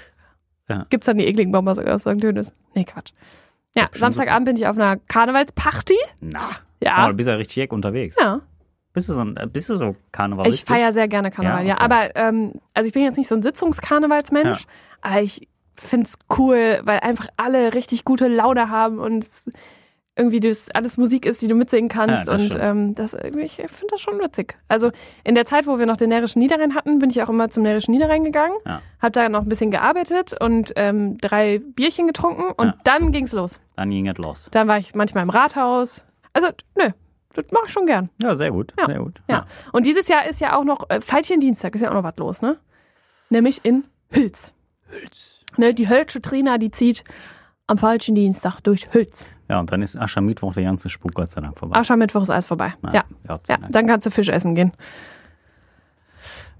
ja. 0.69 0.85
gibt 0.89 1.03
es 1.03 1.07
dann 1.07 1.17
die 1.17 1.25
ekligen 1.25 1.51
Bomber 1.51 1.71
aus 1.71 2.01
St. 2.01 2.23
Dönes. 2.23 2.53
Nee, 2.73 2.85
Quatsch. 2.85 3.11
Ja, 3.75 3.87
Samstagabend 3.93 4.45
bin 4.45 4.55
ich 4.55 4.67
auf 4.67 4.75
einer 4.75 4.97
Karnevalsparty. 4.97 5.97
Na. 6.21 6.51
Ja. 6.81 7.05
Oh, 7.05 7.09
du 7.09 7.15
bist 7.15 7.27
ja 7.27 7.35
richtig 7.35 7.55
jeck 7.57 7.73
unterwegs. 7.73 8.15
Ja. 8.19 8.41
Bist 8.93 9.07
du 9.09 9.13
so, 9.13 9.21
ein, 9.21 9.35
bist 9.51 9.69
du 9.69 9.75
so 9.75 9.95
karnevalistisch? 10.11 10.61
Ich 10.61 10.65
feiere 10.65 10.91
sehr 10.93 11.07
gerne 11.07 11.29
Karneval, 11.31 11.65
ja. 11.65 11.75
Okay. 11.75 11.81
ja. 11.81 11.85
Aber 11.85 12.15
ähm, 12.15 12.53
also 12.73 12.87
ich 12.87 12.93
bin 12.93 13.03
jetzt 13.03 13.17
nicht 13.17 13.27
so 13.27 13.35
ein 13.35 13.43
Sitzungskarnevalsmensch, 13.43 14.61
ja. 14.61 14.67
aber 15.01 15.21
ich 15.21 15.47
finde 15.75 16.07
es 16.07 16.17
cool, 16.37 16.81
weil 16.83 16.99
einfach 16.99 17.27
alle 17.37 17.73
richtig 17.73 18.03
gute 18.03 18.27
Laune 18.27 18.69
haben 18.69 18.99
und 18.99 19.27
irgendwie 20.15 20.41
das 20.41 20.69
alles 20.71 20.97
Musik 20.97 21.25
ist, 21.25 21.41
die 21.41 21.47
du 21.47 21.55
mitsingen 21.55 21.87
kannst. 21.87 22.27
Ja, 22.27 22.33
und 22.33 22.57
ähm, 22.59 22.93
das, 22.93 23.13
ich 23.13 23.53
finde 23.55 23.87
das 23.91 24.01
schon 24.01 24.19
witzig. 24.19 24.57
Also 24.67 24.91
in 25.23 25.33
der 25.33 25.45
Zeit, 25.45 25.65
wo 25.65 25.79
wir 25.79 25.85
noch 25.85 25.95
den 25.95 26.09
Närrischen 26.09 26.41
Niederrhein 26.41 26.75
hatten, 26.75 26.99
bin 26.99 27.09
ich 27.09 27.23
auch 27.23 27.29
immer 27.29 27.49
zum 27.49 27.63
Närrischen 27.63 27.93
Niederrhein 27.93 28.25
gegangen, 28.25 28.55
Ja. 28.65 28.81
habe 29.01 29.11
da 29.13 29.29
noch 29.29 29.43
ein 29.43 29.49
bisschen 29.49 29.71
gearbeitet 29.71 30.35
und 30.41 30.73
ähm, 30.75 31.17
drei 31.19 31.59
Bierchen 31.59 32.05
getrunken 32.05 32.51
und 32.57 32.67
Ja. 32.67 32.75
dann 32.83 33.13
ging's 33.13 33.31
los. 33.31 33.61
Dann 33.77 33.89
ging 33.91 34.07
es 34.09 34.17
los. 34.17 34.49
Dann 34.51 34.67
war 34.67 34.77
ich 34.77 34.93
manchmal 34.93 35.23
im 35.23 35.29
Rathaus. 35.29 36.05
Also, 36.33 36.47
nö, 36.77 36.89
das 37.33 37.51
mache 37.51 37.63
ich 37.67 37.71
schon 37.71 37.85
gern. 37.85 38.09
Ja, 38.21 38.35
sehr 38.35 38.51
gut. 38.51 38.73
Ja. 38.77 38.85
Sehr 38.87 38.99
gut. 38.99 39.21
Ja. 39.27 39.45
Und 39.71 39.85
dieses 39.85 40.07
Jahr 40.07 40.25
ist 40.27 40.39
ja 40.41 40.57
auch 40.57 40.63
noch 40.63 40.89
äh, 40.89 40.99
Veilchen-Dienstag, 41.01 41.75
ist 41.75 41.81
ja 41.81 41.89
auch 41.89 41.93
noch 41.95 42.03
was 42.03 42.17
los, 42.17 42.41
ne? 42.41 42.57
Nämlich 43.29 43.63
in 43.63 43.83
Hülz. 44.11 44.53
Hülz. 44.87 45.45
Ne, 45.57 45.73
die 45.73 45.87
Hölsche 45.89 46.21
Trina, 46.21 46.57
die 46.57 46.71
zieht 46.71 47.03
am 47.67 47.77
falschen 47.77 48.15
Dienstag 48.15 48.59
durch 48.61 48.91
Hülz. 48.93 49.27
Ja, 49.47 49.59
und 49.59 49.71
dann 49.71 49.81
ist 49.81 49.95
Aschermittwoch 49.95 50.53
der 50.53 50.63
ganze 50.63 50.89
Spuk 50.89 51.13
Gott 51.13 51.31
sei 51.31 51.41
Dank 51.41 51.57
vorbei. 51.57 51.75
Aschermittwoch 51.77 52.21
ist 52.23 52.29
alles 52.29 52.47
vorbei. 52.47 52.73
Ja. 52.91 53.03
Ja, 53.27 53.39
Dank. 53.47 53.71
dann 53.71 53.87
kannst 53.87 54.05
du 54.07 54.11
Fisch 54.11 54.29
essen 54.29 54.53
gehen. 54.55 54.71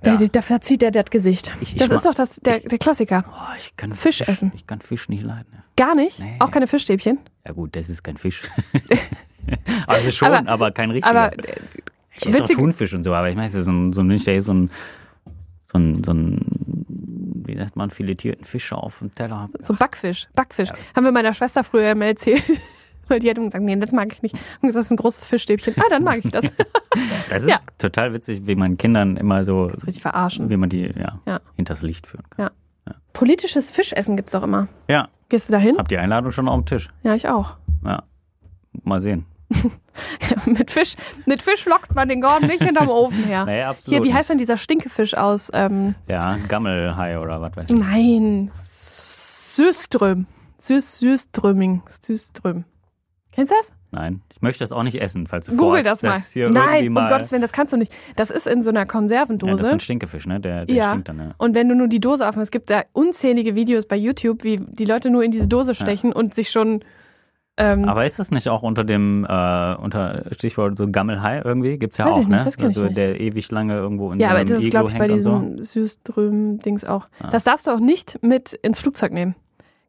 Ja. 0.03 0.15
Der, 0.15 0.29
da 0.29 0.41
verzieht 0.41 0.81
der 0.81 0.91
das 0.91 1.05
Gesicht. 1.09 1.53
Ich- 1.61 1.73
ich 1.73 1.79
das 1.79 1.91
ist 1.91 2.05
doch 2.05 2.15
das, 2.15 2.37
der, 2.37 2.59
der 2.61 2.77
Klassiker. 2.79 3.25
Oh, 3.27 3.55
ich 3.57 3.75
kann 3.75 3.93
Fisch 3.93 4.21
essen. 4.21 4.51
Ich 4.55 4.65
kann 4.65 4.79
Fisch 4.81 5.09
nicht 5.09 5.23
leiden. 5.23 5.47
ja. 5.53 5.63
Gar 5.75 5.95
nicht? 5.95 6.19
Nee. 6.19 6.35
Auch 6.39 6.51
keine 6.51 6.67
Fischstäbchen? 6.67 7.19
Ja 7.45 7.51
gut, 7.53 7.75
das 7.75 7.89
ist 7.89 8.03
kein 8.03 8.17
Fisch. 8.17 8.43
also 9.87 10.11
schon, 10.11 10.27
aber, 10.33 10.49
Aber- 10.49 10.71
kein 10.71 10.91
richtiger. 10.91 11.09
Aber 11.15 11.33
äh, 11.37 11.53
ich 12.15 12.27
esse 12.27 12.37
auch 12.43 12.43
witzig- 12.47 12.55
Thunfisch 12.57 12.93
und 12.93 13.03
so, 13.03 13.13
aber 13.13 13.29
ich 13.29 13.35
meine, 13.35 13.47
es 13.47 13.53
ist 13.55 13.65
so 13.65 13.71
ein, 13.71 13.93
so 13.93 14.01
ein, 14.01 14.17
so 14.17 14.31
ein, 14.51 14.69
so 15.71 15.77
ein, 15.77 16.03
so 16.03 16.11
ein, 16.11 16.45
wie 17.45 17.55
sagt 17.57 17.75
man, 17.75 17.89
filetierten 17.89 18.45
Fisch 18.45 18.71
auf 18.73 18.99
dem 18.99 19.13
Teller. 19.15 19.49
so 19.61 19.73
Backfisch. 19.73 20.27
Backfisch. 20.35 20.69
Ja. 20.69 20.75
Haben 20.95 21.05
wir 21.05 21.11
meiner 21.11 21.33
Schwester 21.33 21.63
früher 21.63 21.91
immer 21.91 22.05
erzählt. 22.05 22.43
Weil 23.07 23.19
die 23.19 23.29
hat 23.31 23.37
gesagt, 23.37 23.63
nee, 23.63 23.75
das 23.77 23.91
mag 23.91 24.13
ich 24.13 24.21
nicht. 24.21 24.35
Und 24.61 24.67
gesagt, 24.67 24.75
das 24.81 24.85
ist 24.85 24.91
ein 24.91 24.97
großes 24.97 25.25
Fischstäbchen. 25.25 25.73
Ah, 25.79 25.89
dann 25.89 26.03
mag 26.03 26.23
ich 26.23 26.31
das. 26.31 26.53
Das 27.29 27.43
ist 27.43 27.49
Ja. 27.49 27.59
total 27.77 28.13
witzig, 28.13 28.41
wie 28.45 28.55
man 28.55 28.77
Kindern 28.77 29.15
immer 29.17 29.43
so, 29.43 29.65
Richtig 29.65 30.01
verarschen. 30.01 30.49
wie 30.49 30.57
man 30.57 30.69
die 30.69 30.91
ja, 30.95 31.19
Ja. 31.25 31.39
hinters 31.55 31.81
Licht 31.83 32.05
führen 32.07 32.23
kann. 32.31 32.49
Politisches 33.13 33.69
Fischessen 33.71 34.15
gibt's 34.15 34.31
doch 34.31 34.43
immer. 34.43 34.67
Ja, 34.87 35.07
Gehst 35.29 35.49
du 35.49 35.53
da 35.53 35.59
hin? 35.59 35.75
habt 35.77 35.89
die 35.91 35.97
Einladung 35.97 36.31
schon 36.31 36.47
auf 36.47 36.59
dem 36.61 36.65
Tisch. 36.65 36.89
Ja, 37.03 37.13
ich 37.15 37.27
auch. 37.27 37.57
Ja. 37.83 38.03
Mal 38.83 38.99
sehen. 39.01 39.25
mit 40.45 40.71
Fisch, 40.71 40.95
mit 41.25 41.41
Fisch 41.41 41.65
lockt 41.65 41.93
man 41.95 42.07
den 42.07 42.21
Gordon 42.21 42.47
nicht 42.47 42.63
hinterm 42.63 42.89
Ofen 42.89 43.23
her. 43.23 43.45
Nee, 43.49 43.63
absolut. 43.63 43.99
Hier, 44.03 44.03
wie 44.09 44.13
heißt 44.13 44.29
denn 44.29 44.37
dieser 44.37 44.57
Stinkefisch 44.57 45.15
aus? 45.15 45.49
Ähm, 45.53 45.95
Ja, 46.07 46.37
Gammelhai 46.47 47.19
oder 47.19 47.41
was 47.41 47.55
weiß 47.55 47.69
ich. 47.69 47.75
nein, 47.75 48.51
Süström. 48.57 50.27
Süß, 50.57 50.99
Süströming. 50.99 51.81
Süström. 51.87 52.65
Kennst 53.31 53.51
du 53.51 53.55
das? 53.55 53.73
Nein, 53.91 54.21
ich 54.31 54.41
möchte 54.41 54.59
das 54.63 54.71
auch 54.71 54.83
nicht 54.83 55.01
essen, 55.01 55.25
falls 55.25 55.45
du 55.47 55.55
Google 55.55 55.81
vorhast, 55.83 56.03
das 56.03 56.35
mal. 56.35 56.41
irgendwie 56.41 56.59
Nein, 56.59 56.87
um 56.89 56.93
mal 56.93 57.09
Gottes 57.09 57.31
Willen, 57.31 57.41
das 57.41 57.51
kannst 57.53 57.73
du 57.73 57.77
nicht. 57.77 57.91
Das 58.15 58.29
ist 58.29 58.45
in 58.45 58.61
so 58.61 58.69
einer 58.69 58.81
ja, 58.81 58.85
das 58.85 58.91
Konservendose. 58.91 59.65
ist 59.65 59.71
ein 59.73 59.79
Stinkefisch, 59.79 60.27
ne? 60.27 60.39
Der, 60.39 60.65
der 60.65 60.75
Ja. 60.75 60.89
stinkt 60.89 61.09
dann, 61.09 61.17
ja. 61.19 61.31
und 61.37 61.55
wenn 61.55 61.69
du 61.69 61.75
nur 61.75 61.87
die 61.87 61.99
Dose 61.99 62.27
aufmachst, 62.27 62.47
es 62.47 62.51
gibt 62.51 62.69
da 62.69 62.83
unzählige 62.93 63.55
Videos 63.55 63.87
bei 63.87 63.95
YouTube, 63.95 64.43
wie 64.43 64.57
die 64.59 64.85
Leute 64.85 65.09
nur 65.09 65.23
in 65.23 65.31
diese 65.31 65.47
Dose 65.47 65.73
stechen 65.73 66.13
und 66.13 66.35
sich 66.35 66.51
schon. 66.51 66.83
Ähm, 67.61 67.83
Aber 67.89 68.05
ist 68.05 68.17
das 68.17 68.31
nicht 68.31 68.47
auch 68.47 68.63
unter 68.63 68.85
dem 68.85 69.25
äh, 69.25 69.75
unter 69.75 70.23
Stichwort 70.31 70.77
so 70.77 70.89
Gammelhai 70.89 71.41
irgendwie? 71.43 71.77
Gibt's 71.77 71.97
ja 71.97 72.05
auch, 72.05 72.11
ich 72.11 72.25
nicht, 72.25 72.29
ne? 72.29 72.41
das 72.43 72.57
also 72.57 72.87
der 72.87 73.19
ewig 73.19 73.51
lange 73.51 73.75
irgendwo 73.75 74.13
in 74.13 74.19
ja, 74.19 74.27
so 74.27 74.31
aber 74.31 74.39
einem 74.39 74.49
das 74.49 74.61
ist, 74.61 74.71
glaube 74.71 74.89
ich, 74.89 74.97
bei 74.97 75.11
und 75.11 75.19
so. 75.21 75.39
diesem 75.39 75.63
Süßström-Dings 75.63 76.85
auch. 76.85 77.07
Ah. 77.21 77.29
Das 77.31 77.43
darfst 77.43 77.67
du 77.67 77.71
auch 77.71 77.81
nicht 77.81 78.23
mit 78.23 78.53
ins 78.53 78.79
Flugzeug 78.79 79.11
nehmen. 79.11 79.35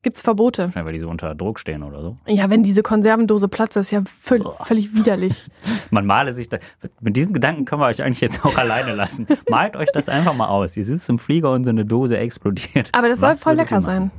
Gibt's 0.03 0.23
Verbote. 0.23 0.65
Wahrscheinlich, 0.65 0.87
weil 0.87 0.93
die 0.95 0.99
so 0.99 1.11
unter 1.11 1.35
Druck 1.35 1.61
stehen 1.61 1.83
oder 1.83 2.01
so. 2.01 2.17
Ja, 2.27 2.51
wenn 2.51 2.63
diese 2.63 2.83
Konservendose 2.83 3.49
platzt, 3.49 3.77
ist 3.77 3.91
ja 3.91 4.03
völ 4.21 4.43
völlig 4.65 4.95
widerlich. 4.97 5.45
Man 5.91 6.07
male 6.07 6.35
sich 6.35 6.49
da. 6.49 6.57
Mit 7.01 7.17
diesen 7.17 7.35
Gedanken 7.35 7.67
können 7.67 7.83
wir 7.83 7.87
euch 7.87 8.03
eigentlich 8.03 8.23
jetzt 8.23 8.45
auch 8.45 8.57
alleine 8.57 8.95
lassen. 8.95 9.27
Malt 9.49 9.77
euch 9.77 9.91
das 9.93 10.09
einfach 10.09 10.35
mal 10.35 10.49
aus. 10.49 10.77
Ihr 10.77 10.85
sitzt 10.85 11.09
im 11.11 11.19
Flieger 11.19 11.53
und 11.53 11.65
so 11.65 11.71
eine 11.71 11.85
Dose 11.85 12.17
explodiert. 12.17 12.89
Aber 12.93 13.09
das 13.09 13.21
soll 13.21 13.31
Was 13.31 13.43
voll 13.43 13.53
würdet 13.53 13.71
ihr 13.71 13.77
lecker 13.77 13.83
sein. 13.83 14.11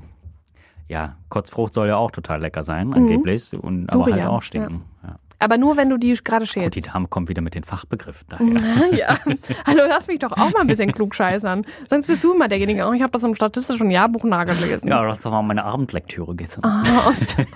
Ja, 0.91 1.15
Kotzfrucht 1.29 1.74
soll 1.74 1.88
ja 1.88 1.95
auch 1.95 2.12
total 2.12 2.41
lecker 2.41 2.63
sein, 2.63 2.93
angeblich. 2.93 3.53
Und, 3.53 3.89
aber 3.89 4.00
halt 4.03 4.07
Mhm. 4.07 4.12
Durian, 4.12 4.27
auch 4.27 4.41
stinken. 4.41 4.81
Ja. 5.03 5.15
Aber 5.39 5.57
nur, 5.57 5.77
wenn 5.77 5.89
du 5.89 5.98
die 5.98 6.12
gerade 6.21 6.41
Und 6.43 6.50
die 6.53 6.60
schälst. 6.60 6.88
Dame 6.93 7.07
kommt 7.07 7.29
wieder 7.29 7.41
mit 7.41 7.55
den 7.55 7.63
Fachbegriffen 7.63 8.27
daher. 8.27 8.91
Ja. 8.93 9.17
Hallo, 9.65 9.83
lass 9.88 10.07
mich 10.07 10.19
doch 10.19 10.33
auch 10.33 10.51
mal 10.51 10.60
ein 10.60 10.67
bisschen 10.67 10.91
klugscheißern. 10.93 11.65
Sonst 11.89 12.07
bist 12.07 12.25
du 12.25 12.33
immer 12.33 12.50
derjenige, 12.50 12.86
oh, 12.88 12.91
ich 12.91 13.01
habe 13.01 13.12
das 13.13 13.24
im 13.24 13.36
statistischen 13.36 13.89
Jahrbuch 13.89 14.25
nachgelesen. 14.25 14.89
Ja, 14.89 15.01
das 15.07 15.24
war 15.24 15.42
meine 15.42 15.63
Abendlektüre 15.63 16.35
gestern. 16.35 16.65
Ah, 16.65 16.83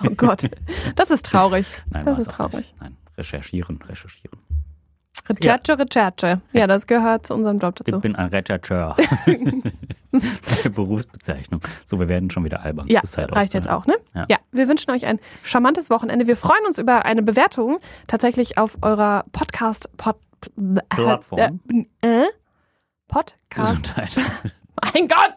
oh 0.02 0.10
Gott, 0.16 0.48
das 0.96 1.10
ist 1.10 1.26
traurig. 1.26 1.66
Nein, 1.90 2.06
das 2.06 2.16
ist 2.18 2.30
traurig. 2.30 2.74
Nein, 2.80 2.96
recherchieren, 3.18 3.78
recherchieren. 3.86 4.38
Recherche, 5.28 5.78
Recherche. 5.78 6.40
Ja, 6.52 6.66
das 6.66 6.86
gehört 6.86 7.26
zu 7.26 7.34
unserem 7.34 7.58
Job 7.58 7.74
Ich 7.80 7.86
dazu. 7.86 8.00
bin 8.00 8.16
ein 8.16 8.28
Rechercheur. 8.28 8.96
Berufsbezeichnung. 10.74 11.60
So, 11.84 11.98
wir 11.98 12.08
werden 12.08 12.30
schon 12.30 12.44
wieder 12.44 12.62
albern. 12.62 12.86
Ja, 12.88 13.02
Zeit 13.02 13.32
reicht 13.32 13.54
jetzt 13.54 13.68
auch, 13.68 13.86
ne? 13.86 13.94
Ja. 14.28 14.38
wir 14.52 14.68
wünschen 14.68 14.90
euch 14.90 15.06
ein 15.06 15.18
charmantes 15.42 15.90
Wochenende. 15.90 16.26
Wir 16.26 16.36
freuen 16.36 16.64
uns 16.66 16.78
über 16.78 17.04
eine 17.04 17.22
Bewertung 17.22 17.78
tatsächlich 18.06 18.58
auf 18.58 18.78
eurer 18.82 19.24
Podcast 19.32 19.88
Pod, 19.96 20.16
Plattform. 20.88 21.60
Äh, 22.02 22.22
äh, 22.22 22.26
Podcast. 23.08 23.94
Mein 24.94 25.08
Gott! 25.08 25.34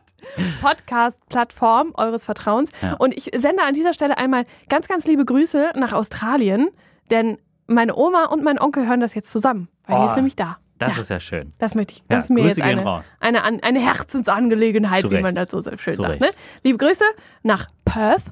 Podcast-Plattform 0.61 1.93
eures 1.95 2.25
Vertrauens. 2.25 2.71
Ja. 2.81 2.93
Und 2.95 3.15
ich 3.15 3.31
sende 3.37 3.63
an 3.63 3.73
dieser 3.73 3.93
Stelle 3.93 4.17
einmal 4.17 4.45
ganz, 4.67 4.87
ganz 4.87 5.07
liebe 5.07 5.25
Grüße 5.25 5.71
nach 5.75 5.93
Australien, 5.93 6.69
denn 7.09 7.37
meine 7.67 7.95
Oma 7.95 8.25
und 8.25 8.43
mein 8.43 8.59
Onkel 8.59 8.87
hören 8.87 8.99
das 8.99 9.13
jetzt 9.13 9.31
zusammen, 9.31 9.69
weil 9.89 9.97
die 9.97 10.03
Oh, 10.03 10.09
ist 10.09 10.15
nämlich 10.15 10.35
da. 10.35 10.57
Das 10.77 10.95
Ja. 10.95 11.01
ist 11.01 11.09
ja 11.09 11.19
schön. 11.19 11.53
Das 11.57 11.75
möchte 11.75 11.93
ich. 11.93 11.99
Ja, 11.99 12.05
Das 12.09 12.23
ist 12.25 12.29
mir 12.29 12.41
Grüße 12.43 12.59
jetzt 12.59 12.65
eine, 12.65 12.83
raus. 12.83 13.11
eine, 13.19 13.43
An- 13.43 13.59
eine 13.61 13.79
Herzensangelegenheit, 13.81 15.01
Zu 15.01 15.11
wie 15.11 15.19
man 15.19 15.35
das 15.35 15.51
so 15.51 15.61
schön 15.77 15.93
Zu 15.95 16.01
sagt. 16.03 16.21
Ne? 16.21 16.29
Liebe 16.63 16.77
Grüße 16.77 17.03
nach 17.43 17.67
Perth. 17.83 18.23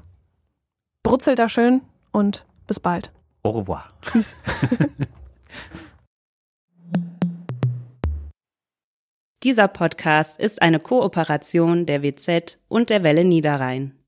Brutzelt 1.02 1.38
da 1.38 1.48
schön 1.48 1.82
und 2.12 2.46
bis 2.66 2.80
bald. 2.80 3.12
Au 3.42 3.50
revoir. 3.50 3.84
Tschüss. 4.02 4.36
Dieser 9.44 9.68
Podcast 9.68 10.38
ist 10.40 10.60
eine 10.60 10.80
Kooperation 10.80 11.86
der 11.86 12.02
WZ 12.02 12.58
und 12.68 12.90
der 12.90 13.02
Welle 13.04 13.24
Niederrhein. 13.24 13.94